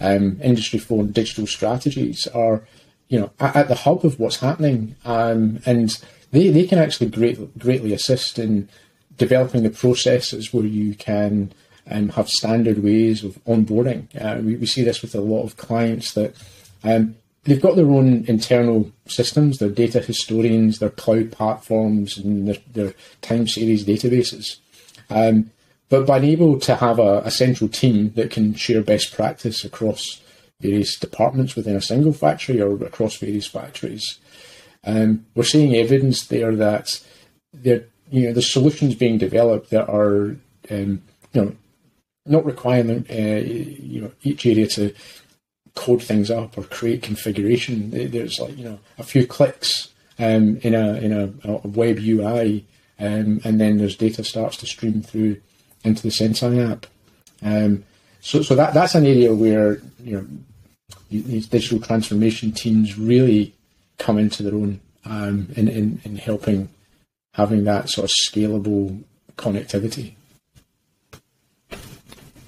um, 0.00 0.40
industry 0.42 0.80
four 0.80 1.04
digital 1.04 1.46
strategies 1.46 2.26
are 2.28 2.64
you 3.08 3.20
know 3.20 3.30
at, 3.38 3.54
at 3.54 3.68
the 3.68 3.76
hub 3.76 4.04
of 4.04 4.18
what's 4.18 4.40
happening, 4.40 4.96
um, 5.04 5.60
and 5.64 6.02
they 6.32 6.48
they 6.48 6.66
can 6.66 6.80
actually 6.80 7.10
great, 7.10 7.58
greatly 7.58 7.92
assist 7.92 8.40
in 8.40 8.68
developing 9.18 9.64
the 9.64 9.70
processes 9.70 10.52
where 10.52 10.64
you 10.64 10.94
can 10.94 11.52
um, 11.90 12.08
have 12.10 12.28
standard 12.28 12.82
ways 12.82 13.24
of 13.24 13.42
onboarding. 13.44 14.06
Uh, 14.20 14.40
we, 14.40 14.56
we 14.56 14.66
see 14.66 14.82
this 14.82 15.02
with 15.02 15.14
a 15.14 15.20
lot 15.20 15.42
of 15.42 15.56
clients 15.56 16.14
that 16.14 16.34
um, 16.84 17.16
they've 17.44 17.60
got 17.60 17.76
their 17.76 17.90
own 17.90 18.24
internal 18.26 18.90
systems, 19.06 19.58
their 19.58 19.70
data 19.70 20.00
historians, 20.00 20.78
their 20.78 20.90
cloud 20.90 21.32
platforms, 21.32 22.16
and 22.18 22.48
their, 22.48 22.56
their 22.72 22.94
time 23.22 23.46
series 23.48 23.84
databases. 23.84 24.58
Um, 25.10 25.50
but 25.88 26.06
being 26.06 26.24
able 26.24 26.60
to 26.60 26.76
have 26.76 26.98
a, 26.98 27.22
a, 27.24 27.30
central 27.30 27.68
team 27.68 28.12
that 28.14 28.30
can 28.30 28.54
share 28.54 28.82
best 28.82 29.14
practice 29.14 29.64
across 29.64 30.20
various 30.60 30.98
departments 30.98 31.56
within 31.56 31.76
a 31.76 31.80
single 31.80 32.12
factory 32.12 32.60
or 32.60 32.74
across 32.84 33.16
various 33.16 33.46
factories, 33.46 34.18
um, 34.84 35.24
we're 35.34 35.44
seeing 35.44 35.74
evidence 35.74 36.26
there 36.26 36.54
that 36.54 37.02
there, 37.54 37.86
you 38.10 38.26
know, 38.26 38.32
the 38.32 38.42
solutions 38.42 38.94
being 38.94 39.18
developed 39.18 39.70
that 39.70 39.88
are, 39.88 40.36
um, 40.70 41.02
you 41.32 41.42
know, 41.42 41.52
not 42.28 42.44
requiring 42.44 43.06
uh, 43.10 43.42
you 43.44 44.02
know 44.02 44.12
each 44.22 44.46
area 44.46 44.66
to 44.66 44.94
code 45.74 46.02
things 46.02 46.30
up 46.30 46.58
or 46.58 46.64
create 46.64 47.02
configuration. 47.02 47.90
There's 47.90 48.38
like 48.38 48.56
you 48.56 48.64
know 48.64 48.78
a 48.98 49.02
few 49.02 49.26
clicks 49.26 49.88
um, 50.18 50.58
in 50.62 50.74
a 50.74 50.94
in 50.94 51.12
a, 51.12 51.48
a 51.48 51.68
web 51.68 51.98
UI, 51.98 52.66
um, 52.98 53.40
and 53.44 53.60
then 53.60 53.78
there's 53.78 53.96
data 53.96 54.22
starts 54.22 54.56
to 54.58 54.66
stream 54.66 55.02
through 55.02 55.40
into 55.84 56.02
the 56.02 56.10
Senseye 56.10 56.70
app. 56.70 56.86
Um, 57.42 57.84
so 58.20 58.42
so 58.42 58.54
that 58.54 58.74
that's 58.74 58.94
an 58.94 59.06
area 59.06 59.34
where 59.34 59.80
you 60.02 60.16
know 60.16 60.26
these 61.10 61.46
digital 61.46 61.80
transformation 61.80 62.52
teams 62.52 62.98
really 62.98 63.54
come 63.98 64.18
into 64.18 64.42
their 64.42 64.54
own 64.54 64.80
um, 65.04 65.48
in, 65.56 65.68
in 65.68 66.00
in 66.04 66.16
helping 66.16 66.68
having 67.38 67.64
that 67.64 67.88
sort 67.88 68.10
of 68.10 68.10
scalable 68.10 69.02
connectivity. 69.36 70.14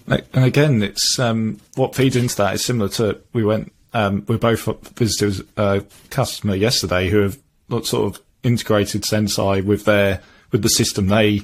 And 0.07 0.45
again, 0.45 0.83
it's 0.83 1.19
um, 1.21 1.61
what 1.77 1.95
feeds 1.95 2.17
into 2.17 2.37
that 2.37 2.55
is 2.55 2.65
similar 2.65 2.89
to 2.91 3.21
we 3.33 3.45
went. 3.45 3.73
Um, 3.93 4.25
we 4.27 4.37
both 4.37 4.65
visited 4.99 5.47
a 5.57 5.85
customer 6.11 6.57
yesterday 6.57 7.09
who 7.09 7.21
have 7.21 7.39
sort 7.85 8.15
of 8.15 8.21
integrated 8.43 9.03
Senseye 9.03 9.65
with 9.65 9.85
their 9.85 10.21
with 10.51 10.63
the 10.63 10.69
system 10.69 11.07
they 11.07 11.43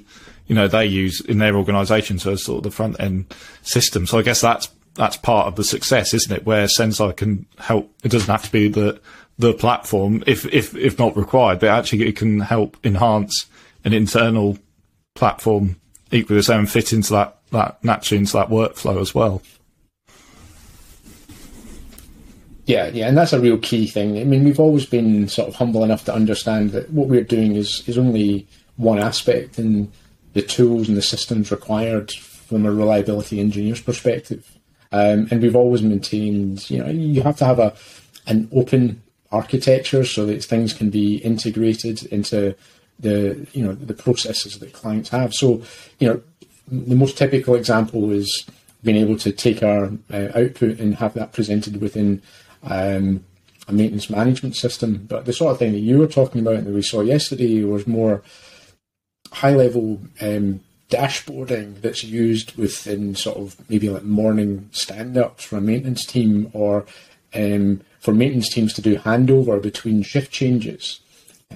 you 0.49 0.55
know 0.55 0.67
they 0.67 0.85
use 0.85 1.21
in 1.21 1.39
their 1.39 1.57
organisation, 1.57 2.19
so 2.19 2.33
it's 2.33 2.45
sort 2.45 2.59
of 2.59 2.65
the 2.65 2.71
front 2.73 2.99
end 2.99 3.33
system. 3.63 4.07
So 4.07 4.19
I 4.19 4.23
guess 4.23 4.41
that's 4.41 4.69
that's 4.95 5.17
part 5.17 5.47
of 5.47 5.55
the 5.55 5.65
success, 5.65 6.13
isn't 6.13 6.37
it? 6.37 6.45
Where 6.45 6.67
Senseye 6.67 7.17
can 7.17 7.47
help. 7.59 7.93
It 8.03 8.11
doesn't 8.11 8.31
have 8.31 8.45
to 8.45 8.53
be 8.53 8.67
the 8.67 9.01
the 9.39 9.53
platform, 9.53 10.23
if 10.27 10.47
if 10.53 10.75
if 10.75 10.99
not 10.99 11.17
required, 11.17 11.61
but 11.61 11.69
actually 11.69 12.07
it 12.07 12.17
can 12.17 12.41
help 12.41 12.77
enhance 12.85 13.47
an 13.85 13.93
internal 13.93 14.59
platform 15.15 15.77
equally 16.11 16.39
the 16.39 16.43
same 16.43 16.67
fit 16.67 16.93
into 16.93 17.13
that 17.13 17.39
that 17.51 17.83
naturally 17.85 18.19
into 18.19 18.33
that 18.33 18.49
workflow 18.49 19.01
as 19.01 19.15
well. 19.15 19.43
Yeah, 22.67 22.89
yeah, 22.89 23.07
and 23.07 23.17
that's 23.17 23.33
a 23.33 23.41
real 23.41 23.59
key 23.59 23.87
thing. 23.87 24.19
I 24.19 24.25
mean, 24.25 24.43
we've 24.43 24.59
always 24.59 24.87
been 24.87 25.29
sort 25.29 25.49
of 25.49 25.55
humble 25.55 25.85
enough 25.85 26.05
to 26.07 26.15
understand 26.15 26.71
that 26.71 26.91
what 26.91 27.09
we're 27.09 27.23
doing 27.23 27.55
is 27.55 27.89
is 27.89 27.97
only 27.97 28.49
one 28.77 28.99
aspect, 28.99 29.59
and 29.59 29.93
the 30.33 30.43
tools 30.43 30.89
and 30.89 30.97
the 30.97 31.03
systems 31.03 31.51
required 31.51 32.11
from 32.13 32.67
a 32.67 32.73
reliability 32.73 33.41
engineer's 33.41 33.81
perspective. 33.81 34.59
Um, 34.93 35.29
and 35.31 35.43
we've 35.43 35.57
always 35.57 35.83
maintained, 35.83 36.69
you 36.71 36.79
know, 36.79 36.89
you 36.89 37.23
have 37.23 37.37
to 37.39 37.45
have 37.45 37.59
a 37.59 37.75
an 38.27 38.49
open 38.53 39.03
architecture 39.37 40.05
so 40.05 40.27
that 40.27 40.45
things 40.45 40.73
can 40.73 40.91
be 40.91 41.17
integrated 41.17 42.05
into 42.07 42.55
the 42.99 43.47
you 43.53 43.65
know 43.65 43.75
the 43.75 43.95
processes 43.95 44.59
that 44.59 44.73
clients 44.73 45.11
have. 45.11 45.35
So, 45.35 45.63
you 45.99 46.09
know, 46.09 46.23
the 46.69 46.95
most 46.95 47.19
typical 47.19 47.55
example 47.55 48.11
is 48.11 48.47
being 48.83 48.97
able 48.97 49.19
to 49.19 49.33
take 49.33 49.63
our 49.63 49.91
uh, 50.13 50.29
output 50.35 50.79
and 50.79 50.95
have 50.97 51.15
that 51.15 51.33
presented 51.33 51.81
within 51.81 52.23
um, 52.63 53.25
a 53.69 53.73
maintenance 53.73 54.09
management 54.09 54.57
system. 54.57 55.07
But 55.09 55.25
the 55.25 55.33
sort 55.33 55.53
of 55.53 55.59
thing 55.59 55.73
that 55.73 55.81
you 55.81 55.99
were 55.99 56.07
talking 56.07 56.41
about 56.41 56.65
that 56.65 56.73
we 56.73 56.83
saw 56.83 57.01
yesterday 57.01 57.63
was 57.65 57.87
more 57.87 58.23
high 59.33 59.55
level 59.55 60.01
um, 60.21 60.61
dashboarding 60.89 61.81
that's 61.81 62.05
used 62.05 62.57
within 62.57 63.15
sort 63.15 63.37
of 63.37 63.57
maybe 63.69 63.91
like 63.91 64.05
morning 64.05 64.69
stand 64.73 65.17
ups 65.19 65.45
for 65.45 65.57
a 65.57 65.61
maintenance 65.61 66.07
team 66.07 66.49
or 66.53 66.87
um, 67.35 67.81
for 68.07 68.15
maintenance 68.15 68.49
teams 68.49 68.73
to 68.75 68.81
do 68.81 68.97
handover 68.97 69.61
between 69.61 70.03
shift 70.03 70.33
changes. 70.33 71.01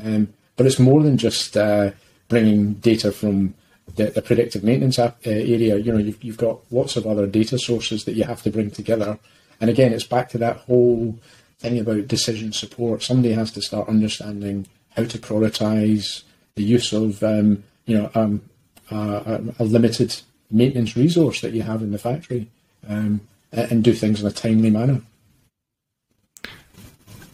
Um, 0.05 0.35
but 0.57 0.67
it's 0.67 0.79
more 0.79 1.03
than 1.03 1.17
just 1.17 1.57
uh, 1.57 1.93
bringing 2.29 2.75
data 2.75 3.11
from 3.13 3.55
the, 3.97 4.07
the 4.07 4.21
predictive 4.21 4.63
maintenance 4.63 4.99
app, 4.99 5.17
uh, 5.27 5.31
area. 5.31 5.79
You 5.79 5.93
know, 5.93 5.99
you've, 5.99 6.23
you've 6.23 6.37
got 6.37 6.61
lots 6.71 6.97
of 6.97 7.07
other 7.07 7.27
data 7.27 7.59
sources 7.59 8.05
that 8.05 8.17
you 8.17 8.25
have 8.25 8.43
to 8.43 8.51
bring 8.51 8.71
together 8.71 9.19
and 9.61 9.69
again, 9.69 9.93
it's 9.93 10.05
back 10.05 10.31
to 10.31 10.39
that 10.39 10.57
whole 10.59 11.19
thing 11.59 11.79
about 11.79 12.09
decision 12.09 12.53
support. 12.53 13.03
Somebody 13.03 13.35
has 13.35 13.51
to 13.53 13.63
start 13.63 13.89
understanding 13.89 14.67
how 14.97 15.05
to 15.05 15.19
prioritize 15.19 16.23
the 16.55 16.63
use 16.63 16.93
of, 16.93 17.23
um, 17.23 17.63
you 17.85 17.99
know, 17.99 18.11
um, 18.15 18.43
uh, 18.91 19.39
a 19.59 19.65
limited 19.65 20.21
maintenance 20.51 20.97
resource 20.97 21.43
that 21.43 21.53
you 21.53 21.63
have 21.63 21.83
in 21.83 21.93
the 21.93 21.99
factory, 21.99 22.49
um, 22.89 23.21
and 23.53 23.85
do 23.85 23.93
things 23.93 24.21
in 24.21 24.27
a 24.27 24.33
timely 24.33 24.71
manner. 24.71 25.03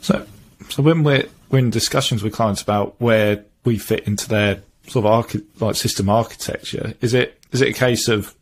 So, 0.06 0.24
so 0.68 0.84
when 0.84 1.02
we're 1.02 1.26
we're 1.50 1.58
in 1.58 1.70
discussions 1.70 2.22
with 2.22 2.32
clients 2.32 2.62
about 2.62 2.94
where 3.00 3.44
we 3.64 3.76
fit 3.76 4.06
into 4.06 4.28
their 4.28 4.62
sort 4.86 5.04
of 5.04 5.10
archi- 5.10 5.44
like 5.58 5.74
system 5.74 6.08
architecture, 6.08 6.94
is 7.00 7.12
it 7.12 7.40
is 7.50 7.60
it 7.60 7.70
a 7.70 7.72
case 7.72 8.06
of 8.06 8.32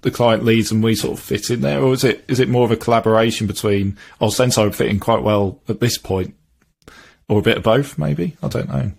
the 0.00 0.10
client 0.10 0.44
leads 0.44 0.72
and 0.72 0.82
we 0.82 0.96
sort 0.96 1.16
of 1.16 1.24
fit 1.24 1.50
in 1.50 1.60
there, 1.60 1.80
or 1.80 1.92
is 1.92 2.02
it 2.02 2.24
is 2.26 2.40
it 2.40 2.48
more 2.48 2.64
of 2.64 2.72
a 2.72 2.76
collaboration 2.76 3.46
between? 3.46 3.96
Oh, 4.20 4.26
Senseye 4.26 4.64
would 4.64 4.74
fit 4.74 4.88
in 4.90 4.98
quite 4.98 5.22
well 5.22 5.60
at 5.68 5.78
this 5.78 5.98
point, 5.98 6.34
or 7.28 7.38
a 7.38 7.42
bit 7.42 7.58
of 7.58 7.62
both, 7.62 7.96
maybe. 7.96 8.36
I 8.42 8.48
don't 8.48 8.68
know. 8.68 8.90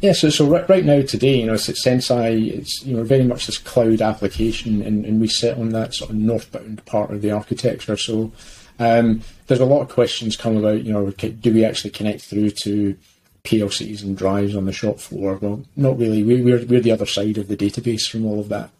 Yeah, 0.00 0.12
so, 0.14 0.30
so 0.30 0.46
right, 0.46 0.68
right 0.68 0.84
now 0.84 1.00
today, 1.00 1.38
you 1.38 1.46
know, 1.46 1.54
it's 1.54 1.68
Senseye, 1.68 2.52
it's 2.52 2.84
you 2.84 2.96
know 2.96 3.04
very 3.04 3.24
much 3.24 3.46
this 3.46 3.58
cloud 3.58 4.02
application, 4.02 4.82
and, 4.82 5.04
and 5.04 5.20
we 5.20 5.28
sit 5.28 5.56
on 5.56 5.68
that 5.68 5.94
sort 5.94 6.10
of 6.10 6.16
northbound 6.16 6.84
part 6.86 7.12
of 7.12 7.22
the 7.22 7.30
architecture. 7.30 7.96
So 7.96 8.32
um, 8.78 9.22
there's 9.46 9.60
a 9.60 9.64
lot 9.64 9.82
of 9.82 9.88
questions 9.88 10.36
come 10.36 10.56
about, 10.56 10.82
you 10.82 10.92
know, 10.92 11.10
do 11.10 11.52
we 11.52 11.64
actually 11.64 11.90
connect 11.90 12.22
through 12.22 12.50
to 12.50 12.96
PLCs 13.44 14.02
and 14.02 14.16
drives 14.16 14.56
on 14.56 14.64
the 14.64 14.72
shop 14.72 14.98
floor. 14.98 15.36
Well, 15.36 15.62
not 15.76 15.98
really. 15.98 16.22
We, 16.22 16.40
are 16.40 16.44
we're, 16.44 16.66
we're 16.66 16.80
the 16.80 16.92
other 16.92 17.06
side 17.06 17.38
of 17.38 17.48
the 17.48 17.56
database 17.56 18.08
from 18.08 18.24
all 18.24 18.40
of 18.40 18.48
that. 18.48 18.70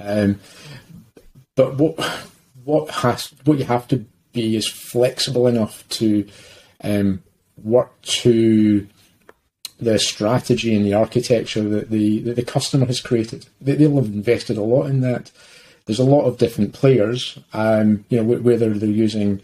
Um, 0.00 0.38
but 1.56 1.76
what 1.76 1.98
what 2.64 2.90
has 2.90 3.32
what 3.44 3.58
you 3.58 3.64
have 3.64 3.88
to 3.88 4.04
be 4.32 4.56
is 4.56 4.66
flexible 4.66 5.46
enough 5.46 5.86
to 5.90 6.26
um, 6.84 7.22
work 7.62 8.00
to 8.02 8.86
the 9.80 9.98
strategy 9.98 10.74
and 10.74 10.84
the 10.84 10.94
architecture 10.94 11.68
that 11.68 11.90
the 11.90 12.20
that 12.20 12.36
the 12.36 12.44
customer 12.44 12.86
has 12.86 13.00
created. 13.00 13.46
They, 13.60 13.86
will 13.86 14.02
have 14.02 14.12
invested 14.12 14.56
a 14.58 14.62
lot 14.62 14.86
in 14.86 15.00
that. 15.00 15.30
There's 15.86 15.98
a 15.98 16.04
lot 16.04 16.24
of 16.24 16.38
different 16.38 16.72
players. 16.72 17.38
Um, 17.52 18.04
you 18.08 18.22
know, 18.22 18.38
whether 18.38 18.72
they're 18.72 18.88
using 18.88 19.42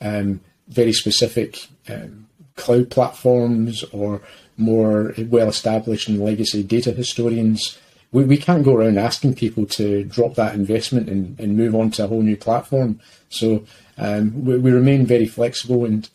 um, 0.00 0.40
very 0.68 0.92
specific 0.92 1.68
um, 1.88 2.26
cloud 2.56 2.90
platforms 2.90 3.82
or 3.84 4.20
more 4.56 5.14
well 5.18 5.48
established 5.48 6.08
and 6.08 6.22
legacy 6.22 6.62
data 6.62 6.92
historians. 6.92 7.78
We, 8.12 8.24
we 8.24 8.36
can't 8.36 8.64
go 8.64 8.76
around 8.76 8.98
asking 8.98 9.34
people 9.34 9.66
to 9.66 10.04
drop 10.04 10.34
that 10.36 10.54
investment 10.54 11.08
and, 11.08 11.38
and 11.40 11.56
move 11.56 11.74
on 11.74 11.90
to 11.92 12.04
a 12.04 12.06
whole 12.06 12.22
new 12.22 12.36
platform. 12.36 13.00
So 13.28 13.64
um, 13.98 14.44
we, 14.44 14.58
we, 14.58 14.70
remain 14.70 15.06
very 15.06 15.26
flexible, 15.26 15.84
and 15.84 16.08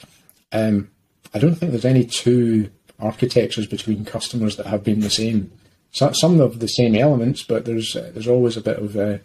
um, 0.51 0.89
I 1.33 1.39
don't 1.39 1.55
think 1.55 1.71
there's 1.71 1.85
any 1.85 2.05
two 2.05 2.69
architectures 2.99 3.67
between 3.67 4.05
customers 4.05 4.57
that 4.57 4.67
have 4.67 4.83
been 4.83 5.01
the 5.01 5.09
same. 5.09 5.51
So, 5.91 6.11
some 6.11 6.39
of 6.39 6.59
the 6.59 6.67
same 6.67 6.95
elements, 6.95 7.43
but 7.43 7.65
there's 7.65 7.95
uh, 7.95 8.11
there's 8.13 8.27
always 8.27 8.57
a 8.57 8.61
bit 8.61 8.77
of 8.77 8.95
uh, 8.95 9.17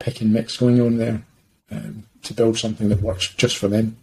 pick 0.00 0.20
and 0.20 0.32
mix 0.32 0.56
going 0.56 0.80
on 0.80 0.96
there 0.98 1.22
um, 1.70 2.04
to 2.24 2.34
build 2.34 2.58
something 2.58 2.88
that 2.88 3.00
works 3.00 3.28
just 3.34 3.56
for 3.56 3.68
them. 3.68 3.96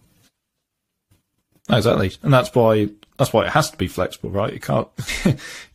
Exactly, 1.70 2.14
and 2.24 2.32
that's 2.32 2.56
why 2.56 2.88
that's 3.18 3.34
why 3.34 3.46
it 3.46 3.52
has 3.52 3.70
to 3.72 3.78
be 3.78 3.88
flexible, 3.88 4.30
right? 4.30 4.54
You 4.54 4.60
can't, 4.62 4.88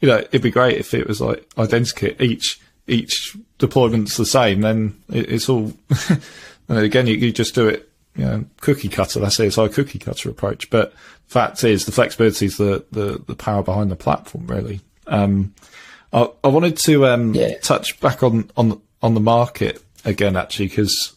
you 0.01 0.09
know, 0.09 0.19
it'd 0.19 0.41
be 0.41 0.51
great 0.51 0.79
if 0.79 0.95
it 0.95 1.07
was 1.07 1.21
like 1.21 1.47
identical. 1.59 2.11
Each 2.19 2.59
each 2.87 3.37
deployment's 3.59 4.17
the 4.17 4.25
same, 4.25 4.63
then 4.63 4.99
it, 5.13 5.31
it's 5.31 5.49
all. 5.51 5.75
and 6.69 6.79
again, 6.79 7.07
you, 7.07 7.17
you, 7.17 7.31
just 7.33 7.55
do 7.55 7.69
it, 7.69 7.91
you 8.17 8.25
know, 8.25 8.45
cookie 8.61 8.89
cutter. 8.89 9.21
That's 9.21 9.39
it. 9.39 9.49
It's 9.49 9.59
our 9.59 9.69
cookie 9.69 9.99
cutter 9.99 10.31
approach. 10.31 10.71
But 10.71 10.95
fact 11.27 11.63
is, 11.63 11.85
the 11.85 11.93
flexibility 11.93 12.47
is 12.47 12.57
the 12.57 12.85
the, 12.93 13.23
the 13.27 13.37
power 13.37 13.63
behind 13.63 13.91
the 13.91 13.97
platform, 13.97 14.47
really. 14.47 14.81
Um, 15.07 15.53
I, 16.13 16.31
I 16.43 16.49
wanted 16.49 16.79
to 16.79 17.07
um, 17.07 17.35
yeah. 17.35 17.59
touch 17.59 18.01
back 18.01 18.23
on 18.23 18.51
on 18.57 18.81
on 19.03 19.15
the 19.15 19.21
market 19.21 19.83
again, 20.05 20.37
actually, 20.37 20.69
because 20.69 21.15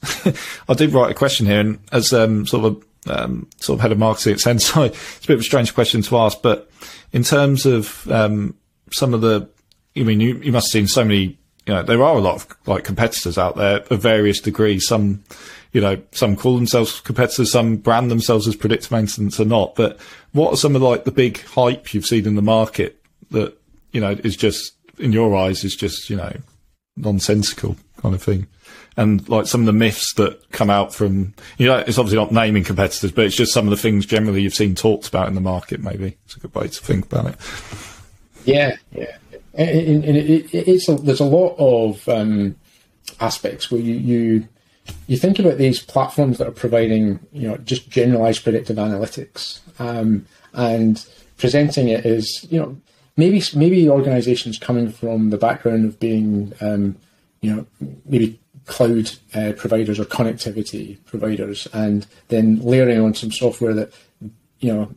I 0.69 0.73
did 0.73 0.93
write 0.93 1.11
a 1.11 1.15
question 1.15 1.45
here, 1.45 1.59
and 1.59 1.79
as 1.91 2.13
um, 2.13 2.45
sort 2.45 2.65
of 2.65 2.75
a 2.75 2.85
um, 3.07 3.47
sort 3.59 3.77
of 3.77 3.81
head 3.81 3.91
of 3.91 3.99
marketing 3.99 4.33
at 4.33 4.39
Senseye. 4.39 4.89
It's 5.17 5.25
a 5.25 5.27
bit 5.27 5.35
of 5.35 5.41
a 5.41 5.43
strange 5.43 5.73
question 5.73 6.01
to 6.03 6.17
ask, 6.17 6.41
but 6.41 6.69
in 7.11 7.23
terms 7.23 7.65
of 7.65 8.09
um, 8.11 8.55
some 8.91 9.13
of 9.13 9.21
the, 9.21 9.49
I 9.95 10.03
mean, 10.03 10.19
you, 10.19 10.37
you 10.37 10.51
must 10.51 10.67
have 10.67 10.71
seen 10.71 10.87
so 10.87 11.03
many. 11.03 11.37
You 11.67 11.73
know, 11.73 11.83
there 11.83 12.03
are 12.03 12.15
a 12.15 12.21
lot 12.21 12.35
of 12.35 12.57
like 12.67 12.83
competitors 12.83 13.39
out 13.39 13.55
there 13.55 13.83
of 13.89 13.99
various 13.99 14.39
degrees. 14.39 14.87
Some, 14.87 15.23
you 15.71 15.81
know, 15.81 15.99
some 16.11 16.35
call 16.35 16.55
themselves 16.55 16.99
competitors, 16.99 17.51
some 17.51 17.77
brand 17.77 18.11
themselves 18.11 18.47
as 18.47 18.55
predictive 18.55 18.91
maintenance 18.91 19.39
or 19.39 19.45
not. 19.45 19.73
But 19.73 19.99
what 20.31 20.53
are 20.53 20.57
some 20.57 20.75
of 20.75 20.83
like 20.83 21.05
the 21.05 21.11
big 21.11 21.41
hype 21.41 21.91
you've 21.91 22.05
seen 22.05 22.27
in 22.27 22.35
the 22.35 22.43
market 22.43 23.01
that 23.31 23.57
you 23.91 23.99
know 23.99 24.11
is 24.11 24.37
just 24.37 24.73
in 24.99 25.11
your 25.11 25.35
eyes 25.35 25.63
is 25.63 25.75
just 25.75 26.07
you 26.07 26.15
know 26.15 26.33
nonsensical 26.97 27.77
kind 27.97 28.13
of 28.13 28.21
thing? 28.21 28.45
And 28.97 29.27
like 29.27 29.45
some 29.45 29.61
of 29.61 29.65
the 29.65 29.73
myths 29.73 30.13
that 30.15 30.49
come 30.51 30.69
out 30.69 30.93
from 30.93 31.33
you 31.57 31.67
know 31.67 31.77
it's 31.77 31.97
obviously 31.97 32.17
not 32.17 32.31
naming 32.31 32.63
competitors 32.63 33.11
but 33.11 33.25
it's 33.25 33.35
just 33.35 33.53
some 33.53 33.65
of 33.65 33.71
the 33.71 33.77
things 33.77 34.05
generally 34.05 34.41
you've 34.41 34.55
seen 34.55 34.75
talked 34.75 35.07
about 35.07 35.27
in 35.27 35.35
the 35.35 35.41
market 35.41 35.81
maybe. 35.81 36.17
It's 36.25 36.37
a 36.37 36.39
good 36.39 36.55
way 36.55 36.67
to 36.67 36.81
think 36.81 37.05
about 37.05 37.27
it. 37.27 37.35
Yeah 38.45 38.75
yeah. 38.91 39.17
And, 39.53 40.03
and 40.03 40.17
it, 40.17 40.53
it, 40.53 40.67
it's 40.67 40.89
a, 40.89 40.95
there's 40.95 41.21
a 41.21 41.25
lot 41.25 41.55
of 41.57 42.07
um, 42.09 42.55
aspects 43.19 43.71
where 43.71 43.81
you, 43.81 43.95
you 43.95 44.47
you 45.07 45.17
think 45.17 45.39
about 45.39 45.57
these 45.57 45.81
platforms 45.81 46.37
that 46.37 46.47
are 46.47 46.51
providing 46.51 47.19
you 47.31 47.47
know 47.47 47.57
just 47.57 47.89
generalized 47.89 48.43
predictive 48.43 48.77
analytics 48.77 49.59
um, 49.79 50.25
and 50.53 51.05
presenting 51.37 51.87
it 51.89 52.05
as 52.05 52.45
you 52.51 52.59
know 52.59 52.77
maybe 53.17 53.41
maybe 53.55 53.89
organizations 53.89 54.59
coming 54.59 54.91
from 54.91 55.29
the 55.29 55.37
background 55.37 55.85
of 55.85 55.99
being 55.99 56.53
um, 56.61 56.95
you 57.41 57.55
know 57.55 57.65
maybe 58.05 58.39
cloud 58.65 59.11
uh, 59.33 59.53
providers 59.57 59.99
or 59.99 60.05
connectivity 60.05 60.97
providers, 61.05 61.67
and 61.73 62.05
then 62.29 62.59
layering 62.59 62.99
on 62.99 63.13
some 63.13 63.31
software 63.31 63.73
that 63.73 63.93
you 64.59 64.73
know 64.73 64.93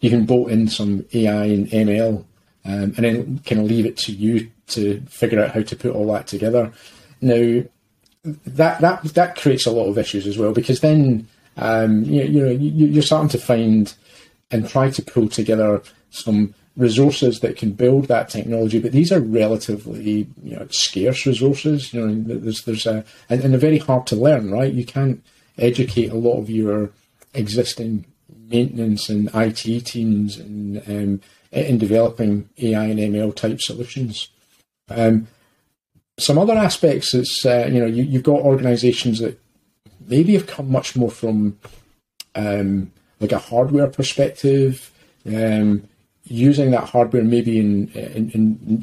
you 0.00 0.10
can 0.10 0.26
bolt 0.26 0.50
in 0.50 0.68
some 0.68 1.04
AI 1.12 1.44
and 1.44 1.68
ML, 1.68 2.24
um, 2.64 2.94
and 2.96 2.96
then 2.96 3.38
kind 3.40 3.60
of 3.60 3.66
leave 3.66 3.86
it 3.86 3.96
to 3.98 4.12
you 4.12 4.50
to 4.68 5.00
figure 5.08 5.42
out 5.42 5.52
how 5.52 5.62
to 5.62 5.76
put 5.76 5.92
all 5.92 6.12
that 6.12 6.26
together. 6.26 6.72
Now, 7.20 7.62
that 8.24 8.80
that 8.80 9.02
that 9.14 9.36
creates 9.36 9.66
a 9.66 9.70
lot 9.70 9.88
of 9.88 9.98
issues 9.98 10.26
as 10.26 10.38
well 10.38 10.52
because 10.52 10.80
then 10.80 11.28
um, 11.56 12.02
you, 12.04 12.22
you 12.22 12.40
know 12.44 12.50
you, 12.50 12.86
you're 12.86 13.02
starting 13.02 13.28
to 13.28 13.38
find 13.38 13.94
and 14.50 14.68
try 14.68 14.90
to 14.90 15.02
pull 15.02 15.28
together 15.28 15.82
some 16.10 16.54
resources 16.76 17.40
that 17.40 17.56
can 17.56 17.72
build 17.72 18.08
that 18.08 18.28
technology, 18.28 18.80
but 18.80 18.92
these 18.92 19.12
are 19.12 19.20
relatively 19.20 20.26
you 20.42 20.56
know 20.56 20.66
scarce 20.70 21.26
resources. 21.26 21.92
You 21.92 22.06
know, 22.06 22.38
there's 22.38 22.62
there's 22.64 22.86
a 22.86 23.04
and, 23.28 23.42
and 23.42 23.52
they're 23.52 23.60
very 23.60 23.78
hard 23.78 24.06
to 24.08 24.16
learn, 24.16 24.50
right? 24.50 24.72
You 24.72 24.84
can't 24.84 25.24
educate 25.58 26.10
a 26.10 26.16
lot 26.16 26.38
of 26.38 26.50
your 26.50 26.90
existing 27.32 28.04
maintenance 28.48 29.08
and 29.08 29.30
IT 29.34 29.86
teams 29.86 30.36
and 30.36 30.78
um, 30.88 31.20
in 31.52 31.78
developing 31.78 32.48
AI 32.58 32.84
and 32.84 32.98
ML 32.98 33.34
type 33.34 33.60
solutions. 33.60 34.28
Um, 34.88 35.28
some 36.18 36.38
other 36.38 36.54
aspects 36.54 37.14
is 37.14 37.44
uh, 37.46 37.68
you 37.70 37.80
know 37.80 37.86
you, 37.86 38.04
have 38.12 38.22
got 38.22 38.40
organisations 38.40 39.20
that 39.20 39.40
maybe 40.06 40.34
have 40.34 40.46
come 40.46 40.70
much 40.70 40.96
more 40.96 41.10
from 41.10 41.58
um, 42.34 42.92
like 43.20 43.32
a 43.32 43.38
hardware 43.38 43.86
perspective, 43.86 44.90
um, 45.26 45.88
using 46.24 46.70
that 46.70 46.88
hardware 46.88 47.22
maybe 47.22 47.58
in, 47.58 47.88
in, 47.90 48.30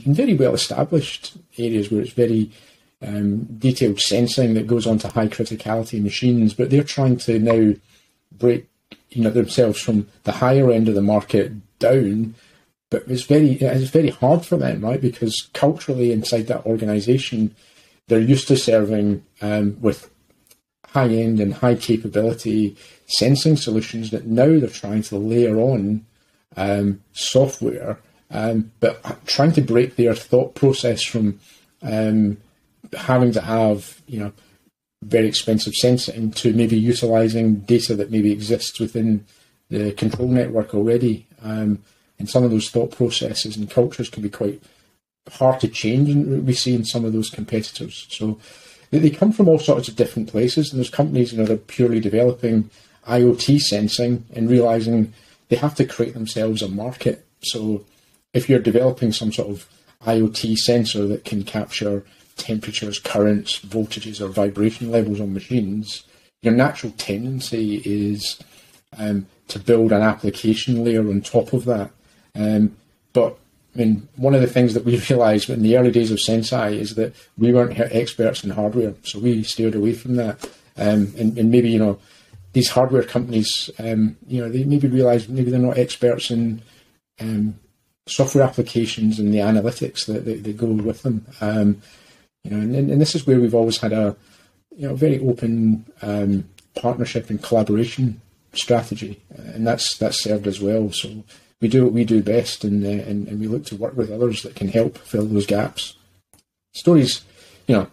in, 0.05 0.13
very 0.13 0.35
well 0.35 0.53
established 0.53 1.37
areas 1.57 1.91
where 1.91 2.01
it's 2.01 2.13
very 2.13 2.51
um, 3.01 3.45
detailed 3.57 3.99
sensing 3.99 4.53
that 4.53 4.67
goes 4.67 4.85
onto 4.85 5.07
high 5.07 5.27
criticality 5.27 6.01
machines, 6.01 6.53
but 6.53 6.69
they're 6.69 6.83
trying 6.83 7.17
to 7.17 7.39
now 7.39 7.73
break 8.31 8.67
you 9.09 9.23
know 9.23 9.29
themselves 9.29 9.81
from 9.81 10.07
the 10.23 10.31
higher 10.31 10.71
end 10.71 10.87
of 10.87 10.95
the 10.95 11.01
market 11.01 11.51
down. 11.79 12.35
But 12.89 13.03
it's 13.07 13.23
very 13.23 13.53
it's 13.53 13.89
very 13.89 14.09
hard 14.09 14.45
for 14.45 14.57
them, 14.57 14.81
right? 14.81 15.01
Because 15.01 15.49
culturally 15.53 16.11
inside 16.11 16.47
that 16.47 16.65
organisation, 16.65 17.55
they're 18.07 18.19
used 18.19 18.47
to 18.49 18.57
serving 18.57 19.25
um, 19.41 19.77
with 19.81 20.09
high 20.87 21.07
end 21.07 21.39
and 21.39 21.53
high 21.53 21.75
capability 21.75 22.75
sensing 23.07 23.55
solutions 23.55 24.11
that 24.11 24.27
now 24.27 24.59
they're 24.59 24.67
trying 24.67 25.01
to 25.01 25.17
layer 25.17 25.57
on 25.57 26.05
um, 26.57 27.01
software, 27.13 27.99
um, 28.29 28.71
but 28.79 29.25
trying 29.25 29.51
to 29.53 29.61
break 29.61 29.95
their 29.95 30.15
thought 30.15 30.55
process 30.55 31.03
from 31.03 31.39
um, 31.81 32.37
having 32.93 33.31
to 33.33 33.41
have 33.41 34.01
you 34.07 34.19
know 34.19 34.33
very 35.03 35.27
expensive 35.27 35.73
sensing 35.73 36.31
to 36.31 36.53
maybe 36.53 36.77
utilizing 36.77 37.55
data 37.61 37.95
that 37.95 38.11
maybe 38.11 38.31
exists 38.31 38.79
within 38.79 39.25
the 39.69 39.91
control 39.93 40.27
network 40.27 40.75
already. 40.75 41.25
Um, 41.41 41.81
and 42.19 42.29
some 42.29 42.43
of 42.43 42.51
those 42.51 42.69
thought 42.69 42.91
processes 42.91 43.57
and 43.57 43.69
cultures 43.69 44.09
can 44.09 44.21
be 44.21 44.29
quite 44.29 44.61
hard 45.31 45.59
to 45.61 45.67
change, 45.67 46.09
and 46.09 46.45
we 46.45 46.53
see 46.53 46.75
in 46.75 46.85
some 46.85 47.03
of 47.03 47.13
those 47.13 47.29
competitors. 47.29 48.05
So 48.09 48.39
they 48.91 49.09
come 49.09 49.31
from 49.31 49.47
all 49.47 49.57
sorts 49.57 49.87
of 49.87 49.95
different 49.95 50.29
places, 50.29 50.71
and 50.71 50.77
there's 50.77 50.89
companies 50.89 51.31
you 51.31 51.39
know 51.39 51.45
that 51.45 51.53
are 51.53 51.57
purely 51.57 51.99
developing 51.99 52.69
IoT 53.07 53.59
sensing 53.59 54.25
and 54.33 54.49
realizing 54.49 55.13
they 55.51 55.57
have 55.57 55.75
to 55.75 55.85
create 55.85 56.13
themselves 56.13 56.61
a 56.61 56.69
market. 56.69 57.25
So 57.43 57.83
if 58.33 58.47
you're 58.47 58.59
developing 58.59 59.11
some 59.11 59.33
sort 59.33 59.49
of 59.49 59.67
IoT 60.05 60.55
sensor 60.55 61.05
that 61.07 61.25
can 61.25 61.43
capture 61.43 62.05
temperatures, 62.37 62.99
currents, 62.99 63.59
voltages, 63.59 64.21
or 64.21 64.29
vibration 64.29 64.89
levels 64.89 65.19
on 65.19 65.33
machines, 65.33 66.05
your 66.41 66.53
natural 66.53 66.93
tendency 66.93 67.81
is 67.83 68.41
um, 68.97 69.27
to 69.49 69.59
build 69.59 69.91
an 69.91 70.01
application 70.01 70.85
layer 70.85 71.01
on 71.01 71.19
top 71.19 71.51
of 71.51 71.65
that. 71.65 71.91
Um, 72.33 72.77
but 73.11 73.37
I 73.75 73.79
mean, 73.79 74.07
one 74.15 74.33
of 74.33 74.39
the 74.39 74.47
things 74.47 74.73
that 74.73 74.85
we 74.85 74.97
realised 75.09 75.49
in 75.49 75.63
the 75.63 75.75
early 75.75 75.91
days 75.91 76.11
of 76.11 76.17
Senseye 76.17 76.79
is 76.79 76.95
that 76.95 77.13
we 77.37 77.51
weren't 77.51 77.77
experts 77.77 78.45
in 78.45 78.51
hardware, 78.51 78.93
so 79.03 79.19
we 79.19 79.43
steered 79.43 79.75
away 79.75 79.91
from 79.95 80.15
that. 80.15 80.49
Um, 80.77 81.13
and, 81.17 81.37
and, 81.37 81.51
maybe 81.51 81.69
you 81.69 81.77
know, 81.77 81.99
these 82.53 82.69
hardware 82.69 83.03
companies, 83.03 83.69
um, 83.79 84.17
you 84.27 84.41
know, 84.41 84.49
they 84.49 84.63
maybe 84.63 84.87
realise 84.87 85.27
maybe 85.27 85.51
they're 85.51 85.59
not 85.59 85.77
experts 85.77 86.31
in 86.31 86.61
um, 87.19 87.59
software 88.07 88.43
applications 88.43 89.19
and 89.19 89.33
the 89.33 89.39
analytics 89.39 90.05
that, 90.05 90.25
that, 90.25 90.43
that 90.43 90.57
go 90.57 90.67
with 90.67 91.03
them. 91.03 91.25
Um, 91.39 91.81
you 92.43 92.51
know, 92.51 92.57
and, 92.57 92.89
and, 92.89 92.99
this 93.01 93.15
is 93.15 93.27
where 93.27 93.39
we've 93.39 93.55
always 93.55 93.77
had 93.77 93.93
a 93.93 94.15
you 94.75 94.87
know 94.87 94.95
very 94.95 95.19
open 95.19 95.85
um, 96.01 96.49
partnership 96.75 97.29
and 97.29 97.41
collaboration 97.41 98.19
strategy, 98.53 99.21
and 99.37 99.65
that's 99.65 99.97
that's 99.97 100.23
served 100.23 100.47
as 100.47 100.59
well. 100.59 100.91
So 100.91 101.23
we 101.61 101.67
do 101.67 101.83
what 101.83 101.93
we 101.93 102.03
do 102.03 102.23
best, 102.23 102.63
and, 102.63 102.83
uh, 102.83 103.03
and 103.03 103.27
and 103.27 103.39
we 103.39 103.47
look 103.47 103.65
to 103.65 103.75
work 103.75 103.95
with 103.95 104.11
others 104.11 104.41
that 104.41 104.55
can 104.55 104.69
help 104.69 104.97
fill 104.97 105.25
those 105.25 105.45
gaps. 105.45 105.95
Stories, 106.73 107.21
you 107.67 107.75
know, 107.75 107.87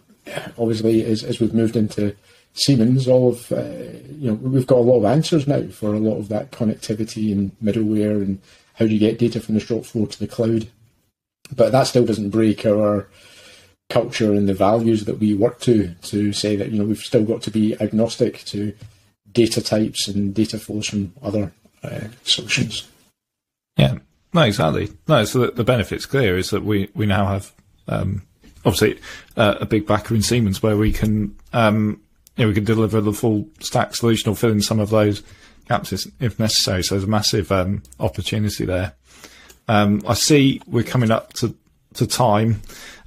obviously 0.56 1.04
as 1.04 1.22
as 1.22 1.40
we've 1.40 1.54
moved 1.54 1.76
into 1.76 2.16
Siemens, 2.54 3.06
all 3.06 3.30
of 3.30 3.52
uh, 3.52 3.98
you 4.10 4.30
know 4.30 4.34
we've 4.34 4.66
got 4.66 4.78
a 4.78 4.80
lot 4.80 4.98
of 4.98 5.04
answers 5.04 5.46
now 5.46 5.66
for 5.68 5.94
a 5.94 5.98
lot 5.98 6.16
of 6.16 6.28
that 6.28 6.50
connectivity 6.50 7.32
and 7.32 7.52
middleware 7.62 8.22
and 8.22 8.40
how 8.74 8.86
do 8.86 8.92
you 8.92 8.98
get 8.98 9.18
data 9.18 9.40
from 9.40 9.54
the 9.54 9.60
shop 9.60 9.84
floor 9.84 10.06
to 10.06 10.18
the 10.18 10.28
cloud. 10.28 10.68
But 11.54 11.72
that 11.72 11.86
still 11.86 12.04
doesn't 12.04 12.30
break 12.30 12.66
our 12.66 13.08
culture 13.90 14.34
and 14.34 14.48
the 14.48 14.54
values 14.54 15.06
that 15.06 15.18
we 15.18 15.34
work 15.34 15.60
to 15.60 15.94
to 16.02 16.32
say 16.32 16.56
that 16.56 16.70
you 16.70 16.78
know 16.78 16.84
we've 16.84 16.98
still 16.98 17.24
got 17.24 17.42
to 17.42 17.50
be 17.50 17.80
agnostic 17.80 18.44
to 18.44 18.74
data 19.32 19.62
types 19.62 20.08
and 20.08 20.34
data 20.34 20.58
flows 20.58 20.88
from 20.88 21.12
other 21.22 21.52
uh, 21.82 22.00
solutions. 22.24 22.88
Yeah, 23.76 23.98
no, 24.32 24.42
exactly. 24.42 24.90
No, 25.06 25.24
so 25.24 25.40
the, 25.40 25.52
the 25.52 25.64
benefit's 25.64 26.06
clear 26.06 26.36
is 26.36 26.50
that 26.50 26.64
we 26.64 26.90
we 26.94 27.06
now 27.06 27.26
have 27.26 27.52
um, 27.86 28.22
obviously 28.64 29.00
uh, 29.36 29.56
a 29.60 29.66
big 29.66 29.86
backer 29.86 30.14
in 30.14 30.22
Siemens 30.22 30.62
where 30.62 30.76
we 30.76 30.92
can 30.92 31.36
um, 31.52 32.00
know, 32.44 32.48
we 32.48 32.54
can 32.54 32.64
deliver 32.64 33.00
the 33.00 33.12
full 33.12 33.48
stack 33.60 33.94
solution 33.94 34.30
or 34.30 34.36
fill 34.36 34.50
in 34.50 34.62
some 34.62 34.80
of 34.80 34.90
those 34.90 35.22
gaps 35.68 36.06
if 36.20 36.38
necessary. 36.38 36.82
So 36.82 36.94
there's 36.94 37.04
a 37.04 37.08
massive 37.08 37.52
um, 37.52 37.82
opportunity 38.00 38.64
there. 38.64 38.94
Um, 39.68 40.02
I 40.06 40.14
see 40.14 40.62
we're 40.66 40.82
coming 40.82 41.10
up 41.10 41.34
to 41.34 41.54
to 41.94 42.06
time. 42.06 42.60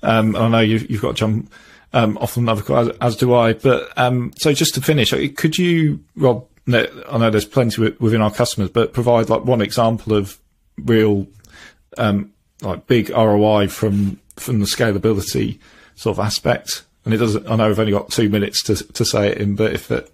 Um, 0.03 0.35
I 0.35 0.47
know 0.47 0.59
you've, 0.59 0.89
you've, 0.89 1.01
got 1.01 1.09
to 1.09 1.13
jump 1.13 1.51
um, 1.93 2.17
off 2.17 2.37
another 2.37 2.61
call, 2.61 2.77
as, 2.77 2.97
as, 2.99 3.15
do 3.15 3.33
I. 3.33 3.53
But 3.53 3.95
um, 3.97 4.33
so 4.37 4.53
just 4.53 4.75
to 4.75 4.81
finish, 4.81 5.13
could 5.35 5.57
you, 5.57 6.03
Rob? 6.15 6.45
I 6.67 7.17
know 7.17 7.29
there's 7.29 7.45
plenty 7.45 7.89
within 7.99 8.21
our 8.21 8.31
customers, 8.31 8.69
but 8.69 8.93
provide 8.93 9.29
like 9.29 9.45
one 9.45 9.61
example 9.61 10.13
of 10.13 10.39
real, 10.77 11.27
um, 11.97 12.31
like 12.61 12.87
big 12.87 13.09
ROI 13.09 13.67
from 13.67 14.19
from 14.35 14.59
the 14.59 14.65
scalability 14.65 15.59
sort 15.95 16.17
of 16.17 16.25
aspect. 16.25 16.83
And 17.03 17.13
it 17.13 17.17
doesn't. 17.17 17.47
I 17.47 17.55
know 17.55 17.69
I've 17.69 17.79
only 17.79 17.91
got 17.91 18.11
two 18.11 18.29
minutes 18.29 18.61
to 18.63 18.75
to 18.75 19.05
say 19.05 19.29
it 19.29 19.37
in, 19.39 19.55
but 19.55 19.73
if 19.73 19.89
it, 19.89 20.11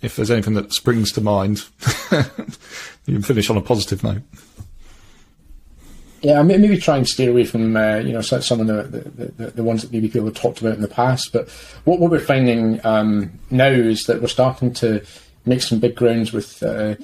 if 0.00 0.16
there's 0.16 0.30
anything 0.30 0.54
that 0.54 0.72
springs 0.72 1.12
to 1.12 1.20
mind, 1.20 1.64
you 3.06 3.14
can 3.14 3.22
finish 3.22 3.50
on 3.50 3.56
a 3.56 3.62
positive 3.62 4.02
note. 4.02 4.22
Yeah, 6.22 6.42
maybe 6.42 6.76
try 6.76 6.98
and 6.98 7.08
steer 7.08 7.30
away 7.30 7.44
from 7.44 7.76
uh, 7.76 7.96
you 7.96 8.12
know 8.12 8.20
some 8.20 8.60
of 8.60 8.66
the, 8.66 9.30
the, 9.38 9.46
the, 9.52 9.62
ones 9.62 9.80
that 9.82 9.90
maybe 9.90 10.08
people 10.08 10.26
have 10.26 10.34
talked 10.34 10.60
about 10.60 10.74
in 10.74 10.82
the 10.82 10.88
past. 10.88 11.32
But 11.32 11.48
what, 11.84 11.98
what 11.98 12.10
we're 12.10 12.20
finding 12.20 12.84
um, 12.84 13.38
now 13.50 13.68
is 13.70 14.04
that 14.04 14.20
we're 14.20 14.28
starting 14.28 14.74
to 14.74 15.02
make 15.46 15.62
some 15.62 15.78
big 15.78 15.94
grounds 15.94 16.32
with 16.32 16.62
uh, 16.62 16.96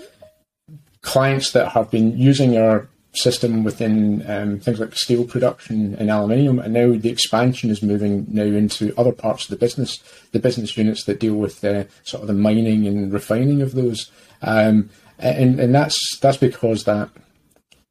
clients 1.00 1.52
that 1.52 1.70
have 1.70 1.90
been 1.90 2.18
using 2.18 2.58
our 2.58 2.88
system 3.16 3.64
within 3.64 4.28
um, 4.30 4.60
things 4.60 4.78
like 4.78 4.94
steel 4.94 5.24
production 5.24 5.94
and 5.94 6.10
aluminium, 6.10 6.58
and 6.58 6.74
now 6.74 6.92
the 6.92 7.10
expansion 7.10 7.70
is 7.70 7.82
moving 7.82 8.26
now 8.28 8.42
into 8.42 8.94
other 8.98 9.12
parts 9.12 9.44
of 9.44 9.50
the 9.50 9.56
business, 9.56 9.98
the 10.32 10.38
business 10.38 10.76
units 10.76 11.04
that 11.04 11.20
deal 11.20 11.34
with 11.34 11.64
uh, 11.64 11.84
sort 12.04 12.22
of 12.22 12.28
the 12.28 12.34
mining 12.34 12.86
and 12.86 13.12
refining 13.12 13.62
of 13.62 13.72
those, 13.72 14.10
um, 14.42 14.90
and 15.18 15.58
and 15.58 15.74
that's 15.74 16.18
that's 16.20 16.36
because 16.36 16.84
that 16.84 17.10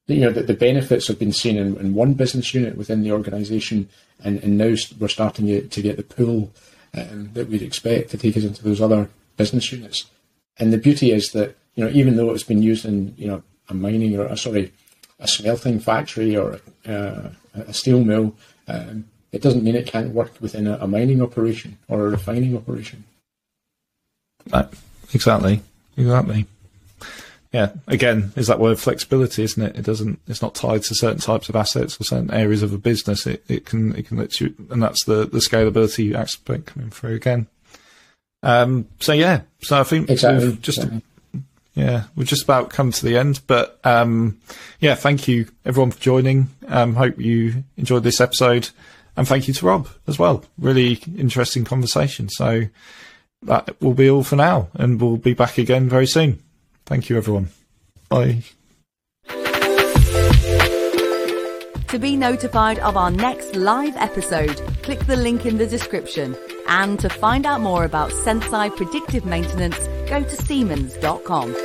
you 0.07 0.21
know, 0.21 0.31
the, 0.31 0.43
the 0.43 0.53
benefits 0.53 1.07
have 1.07 1.17
been 1.17 1.31
seen 1.31 1.57
in, 1.57 1.75
in, 1.77 1.93
one 1.93 2.13
business 2.13 2.53
unit 2.53 2.77
within 2.77 3.01
the 3.01 3.11
organisation, 3.11 3.89
and, 4.23 4.41
and 4.43 4.57
now 4.57 4.75
we're 4.99 5.07
starting 5.07 5.67
to, 5.67 5.81
get 5.81 5.97
the 5.97 6.03
pull 6.03 6.51
um, 6.93 7.31
that 7.33 7.49
we'd 7.49 7.63
expect 7.63 8.11
to 8.11 8.17
take 8.17 8.37
us 8.37 8.43
into 8.43 8.63
those 8.63 8.81
other 8.81 9.09
business 9.35 9.71
units. 9.71 10.05
And 10.57 10.71
the 10.71 10.77
beauty 10.77 11.11
is 11.11 11.31
that 11.31 11.57
you 11.73 11.83
know, 11.83 11.89
even 11.91 12.15
though 12.15 12.31
it's 12.31 12.43
been 12.43 12.61
used 12.61 12.85
in 12.85 13.13
you 13.17 13.27
know 13.27 13.43
a 13.67 13.73
mining 13.73 14.17
or 14.17 14.25
a, 14.25 14.37
sorry, 14.37 14.71
a 15.19 15.27
smelting 15.27 15.79
factory 15.79 16.35
or 16.35 16.59
uh, 16.87 17.29
a 17.53 17.73
steel 17.73 18.03
mill, 18.03 18.35
um, 18.67 19.05
it 19.31 19.41
doesn't 19.41 19.63
mean 19.63 19.75
it 19.75 19.87
can't 19.87 20.13
work 20.13 20.31
within 20.41 20.67
a, 20.67 20.77
a 20.81 20.87
mining 20.87 21.21
operation 21.21 21.77
or 21.87 22.05
a 22.05 22.09
refining 22.09 22.55
operation. 22.55 23.03
Right. 24.51 24.67
Exactly. 25.13 25.61
Exactly 25.97 26.45
yeah, 27.55 27.71
again, 27.87 28.33
is 28.35 28.47
that 28.47 28.59
word 28.59 28.77
flexibility, 28.77 29.41
isn't 29.41 29.63
it? 29.63 29.77
It 29.77 29.85
doesn't, 29.85 30.19
it's 30.27 30.41
not 30.41 30.55
tied 30.55 30.83
to 30.83 30.93
certain 30.93 31.21
types 31.21 31.47
of 31.47 31.55
assets 31.55 31.99
or 31.99 32.03
certain 32.03 32.29
areas 32.31 32.61
of 32.61 32.73
a 32.73 32.77
business. 32.77 33.25
It, 33.25 33.45
it 33.47 33.65
can, 33.65 33.95
it 33.95 34.09
can 34.09 34.17
let 34.17 34.41
you, 34.41 34.53
and 34.69 34.83
that's 34.83 35.05
the, 35.05 35.25
the 35.25 35.37
scalability 35.37 36.13
aspect 36.13 36.65
coming 36.65 36.89
through 36.89 37.15
again. 37.15 37.47
Um, 38.43 38.89
so 38.99 39.13
yeah, 39.13 39.43
so 39.61 39.79
I 39.79 39.83
think 39.83 40.09
exactly. 40.09 40.57
just, 40.57 40.79
yeah. 40.79 40.99
Yeah, 41.75 42.05
we've 42.15 42.27
just 42.27 42.43
about 42.43 42.69
come 42.69 42.91
to 42.91 43.05
the 43.05 43.17
end, 43.17 43.41
but, 43.47 43.79
um, 43.83 44.39
yeah, 44.79 44.95
thank 44.95 45.27
you 45.27 45.47
everyone 45.65 45.91
for 45.91 45.99
joining. 45.99 46.47
Um, 46.67 46.95
hope 46.95 47.19
you 47.19 47.65
enjoyed 47.77 48.03
this 48.03 48.21
episode 48.21 48.69
and 49.17 49.27
thank 49.27 49.47
you 49.47 49.53
to 49.53 49.65
Rob 49.65 49.87
as 50.07 50.17
well. 50.17 50.43
Really 50.57 50.99
interesting 51.17 51.65
conversation. 51.65 52.29
So 52.29 52.63
that 53.43 53.79
will 53.81 53.93
be 53.93 54.09
all 54.09 54.23
for 54.23 54.37
now 54.37 54.69
and 54.73 55.01
we'll 55.01 55.17
be 55.17 55.33
back 55.33 55.57
again 55.57 55.89
very 55.89 56.07
soon. 56.07 56.41
Thank 56.85 57.09
you, 57.09 57.17
everyone. 57.17 57.49
Bye. 58.09 58.43
To 61.89 61.99
be 61.99 62.17
notified 62.17 62.79
of 62.79 62.97
our 62.97 63.11
next 63.11 63.55
live 63.55 63.95
episode, 63.97 64.55
click 64.83 64.99
the 65.07 65.15
link 65.15 65.45
in 65.45 65.57
the 65.57 65.67
description. 65.67 66.35
And 66.67 66.99
to 66.99 67.09
find 67.09 67.45
out 67.45 67.61
more 67.61 67.85
about 67.85 68.11
Senseye 68.11 68.75
predictive 68.75 69.25
maintenance, 69.25 69.77
go 70.09 70.23
to 70.23 70.35
Siemens.com. 70.35 71.55